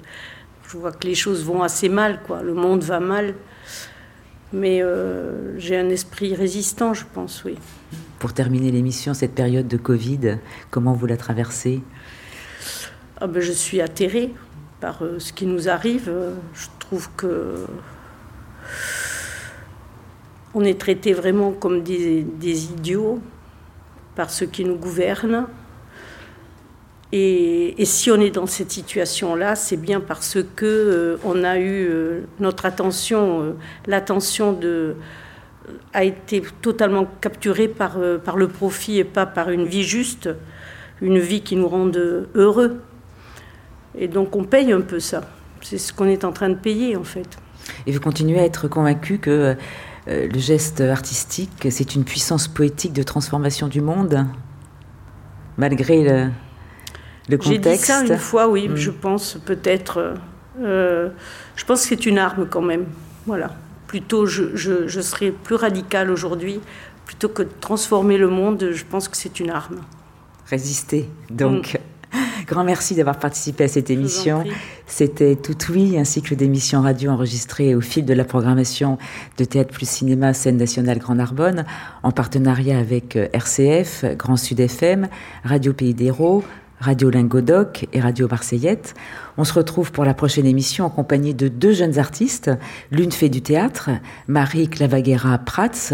je 0.68 0.76
vois 0.76 0.92
que 0.92 1.06
les 1.06 1.14
choses 1.14 1.44
vont 1.44 1.62
assez 1.62 1.88
mal, 1.88 2.20
quoi. 2.26 2.42
Le 2.42 2.54
monde 2.54 2.82
va 2.82 3.00
mal, 3.00 3.34
mais 4.52 4.82
j'ai 5.58 5.76
un 5.76 5.88
esprit 5.90 6.34
résistant, 6.34 6.92
je 6.92 7.04
pense, 7.14 7.44
oui. 7.44 7.56
Pour 8.18 8.32
terminer 8.32 8.70
l'émission, 8.70 9.14
cette 9.14 9.34
période 9.34 9.68
de 9.68 9.76
Covid, 9.76 10.38
comment 10.70 10.92
vous 10.92 11.06
la 11.06 11.16
traversez? 11.16 11.82
Ah 13.20 13.26
ben, 13.26 13.40
je 13.40 13.52
suis 13.52 13.80
atterrée 13.80 14.32
par 14.80 15.00
ce 15.18 15.32
qui 15.32 15.46
nous 15.46 15.68
arrive. 15.68 16.10
Je 16.54 16.66
trouve 16.78 17.08
que 17.16 17.66
on 20.54 20.64
est 20.64 20.80
traité 20.80 21.12
vraiment 21.12 21.52
comme 21.52 21.82
des, 21.82 22.24
idiots 22.72 23.20
par 24.16 24.30
ceux 24.30 24.46
qui 24.46 24.64
nous 24.64 24.76
gouvernent. 24.76 25.46
Et, 27.12 27.74
si 27.84 28.10
on 28.10 28.20
est 28.20 28.30
dans 28.30 28.46
cette 28.46 28.70
situation-là, 28.70 29.56
c'est 29.56 29.76
bien 29.76 30.00
parce 30.00 30.38
que 30.56 30.66
euh, 30.66 31.16
on 31.24 31.42
a 31.42 31.58
eu 31.58 31.86
euh, 31.88 32.20
notre 32.38 32.66
attention, 32.66 33.40
euh, 33.40 33.52
l'attention 33.86 34.52
de 34.52 34.96
a 35.92 36.02
été 36.02 36.42
totalement 36.62 37.06
capturée 37.20 37.68
par, 37.68 37.98
par 38.24 38.38
le 38.38 38.48
profit 38.48 38.98
et 38.98 39.04
pas 39.04 39.26
par 39.26 39.50
une 39.50 39.66
vie 39.66 39.82
juste, 39.82 40.30
une 41.02 41.18
vie 41.18 41.42
qui 41.42 41.56
nous 41.56 41.68
rende 41.68 42.26
heureux. 42.34 42.80
Et 43.96 44.08
donc 44.08 44.36
on 44.36 44.44
paye 44.44 44.72
un 44.72 44.80
peu 44.80 45.00
ça. 45.00 45.22
C'est 45.62 45.78
ce 45.78 45.92
qu'on 45.92 46.06
est 46.06 46.24
en 46.24 46.32
train 46.32 46.48
de 46.48 46.54
payer 46.54 46.96
en 46.96 47.04
fait. 47.04 47.38
Et 47.86 47.92
vous 47.92 48.00
continuez 48.00 48.38
à 48.38 48.44
être 48.44 48.68
convaincu 48.68 49.18
que 49.18 49.56
euh, 50.08 50.28
le 50.32 50.38
geste 50.38 50.80
artistique, 50.80 51.68
c'est 51.70 51.94
une 51.94 52.04
puissance 52.04 52.48
poétique 52.48 52.92
de 52.92 53.02
transformation 53.02 53.68
du 53.68 53.80
monde, 53.80 54.24
malgré 55.58 56.02
le, 56.02 56.30
le 57.28 57.36
contexte. 57.36 57.64
J'ai 57.64 57.76
dit 57.76 57.78
ça 57.78 58.04
une 58.04 58.18
fois, 58.18 58.48
oui, 58.48 58.68
hmm. 58.68 58.76
je 58.76 58.90
pense 58.90 59.38
peut-être. 59.44 60.14
Euh, 60.60 61.10
je 61.56 61.64
pense 61.64 61.82
que 61.82 61.88
c'est 61.88 62.06
une 62.06 62.18
arme 62.18 62.46
quand 62.48 62.62
même. 62.62 62.86
Voilà. 63.26 63.54
Plutôt, 63.86 64.26
je, 64.26 64.56
je, 64.56 65.00
serais 65.00 65.30
plus 65.30 65.54
radical 65.54 66.10
aujourd'hui. 66.10 66.60
Plutôt 67.06 67.28
que 67.28 67.42
de 67.42 67.50
transformer 67.60 68.18
le 68.18 68.28
monde, 68.28 68.70
je 68.72 68.84
pense 68.84 69.08
que 69.08 69.16
c'est 69.16 69.40
une 69.40 69.50
arme. 69.50 69.80
Résister, 70.46 71.08
donc. 71.30 71.74
Hmm. 71.74 71.97
Grand 72.46 72.64
merci 72.64 72.94
d'avoir 72.94 73.18
participé 73.18 73.64
à 73.64 73.68
cette 73.68 73.90
émission. 73.90 74.44
C'était 74.86 75.36
Tout 75.36 75.56
Oui, 75.70 75.98
un 75.98 76.04
cycle 76.04 76.36
d'émissions 76.36 76.82
radio 76.82 77.10
enregistrées 77.10 77.74
au 77.74 77.80
fil 77.80 78.04
de 78.04 78.14
la 78.14 78.24
programmation 78.24 78.98
de 79.36 79.44
Théâtre 79.44 79.72
plus 79.72 79.88
Cinéma 79.88 80.32
Scène 80.32 80.56
Nationale 80.56 80.98
Grand 80.98 81.16
Narbonne, 81.16 81.64
en 82.02 82.10
partenariat 82.10 82.78
avec 82.78 83.16
euh, 83.16 83.28
RCF, 83.32 84.04
Grand 84.16 84.36
Sud 84.36 84.60
FM, 84.60 85.08
Radio 85.44 85.72
Pays 85.72 85.94
d'Hérault, 85.94 86.42
Radio 86.80 87.10
Lingodoc 87.10 87.88
et 87.92 88.00
Radio 88.00 88.28
Marseillette. 88.28 88.94
On 89.36 89.44
se 89.44 89.52
retrouve 89.52 89.90
pour 89.90 90.04
la 90.04 90.14
prochaine 90.14 90.46
émission 90.46 90.84
en 90.84 90.90
compagnie 90.90 91.34
de 91.34 91.48
deux 91.48 91.72
jeunes 91.72 91.98
artistes. 91.98 92.50
L'une 92.92 93.10
fait 93.10 93.28
du 93.28 93.42
théâtre, 93.42 93.90
Marie 94.28 94.68
Clavaguera 94.68 95.38
Prats. 95.38 95.92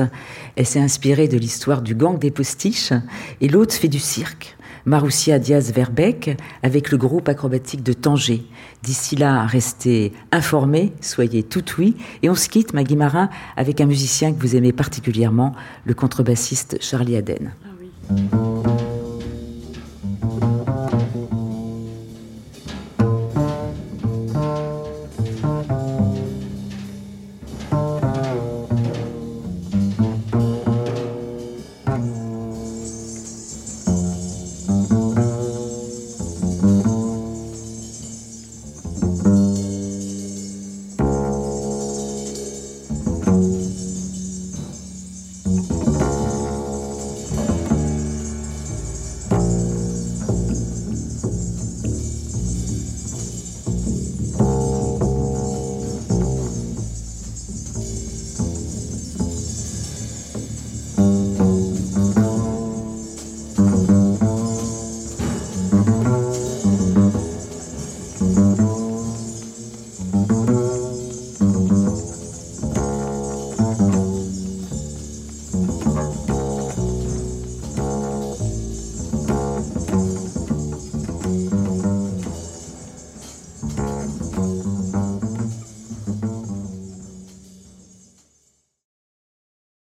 Elle 0.57 0.67
s'est 0.67 0.81
inspirée 0.81 1.27
de 1.27 1.39
l'histoire 1.39 1.81
du 1.81 1.95
gang 1.95 2.19
des 2.19 2.31
postiches. 2.31 2.93
Et 3.41 3.49
l'autre 3.49 3.75
fait 3.75 3.89
du 3.89 3.99
cirque. 3.99 4.57
Maroussia 4.87 5.39
Diaz-Verbeck 5.39 6.37
avec 6.63 6.91
le 6.91 6.99
groupe 6.99 7.29
acrobatique 7.29 7.83
de 7.83 7.93
Tanger. 7.93 8.45
D'ici 8.83 9.17
là, 9.17 9.47
restez 9.47 10.13
informés, 10.31 10.93
soyez 11.01 11.43
tout 11.43 11.65
oui. 11.79 11.97
Et 12.23 12.31
on 12.31 12.35
se 12.35 12.49
quitte, 12.49 12.75
Maggie 12.75 12.97
Marin, 12.97 13.31
avec 13.57 13.81
un 13.81 13.87
musicien 13.87 14.33
que 14.33 14.41
vous 14.41 14.57
aimez 14.57 14.73
particulièrement, 14.73 15.55
le 15.85 15.95
contrebassiste 15.95 16.79
Charlie 16.81 17.17
Aden. 17.17 17.53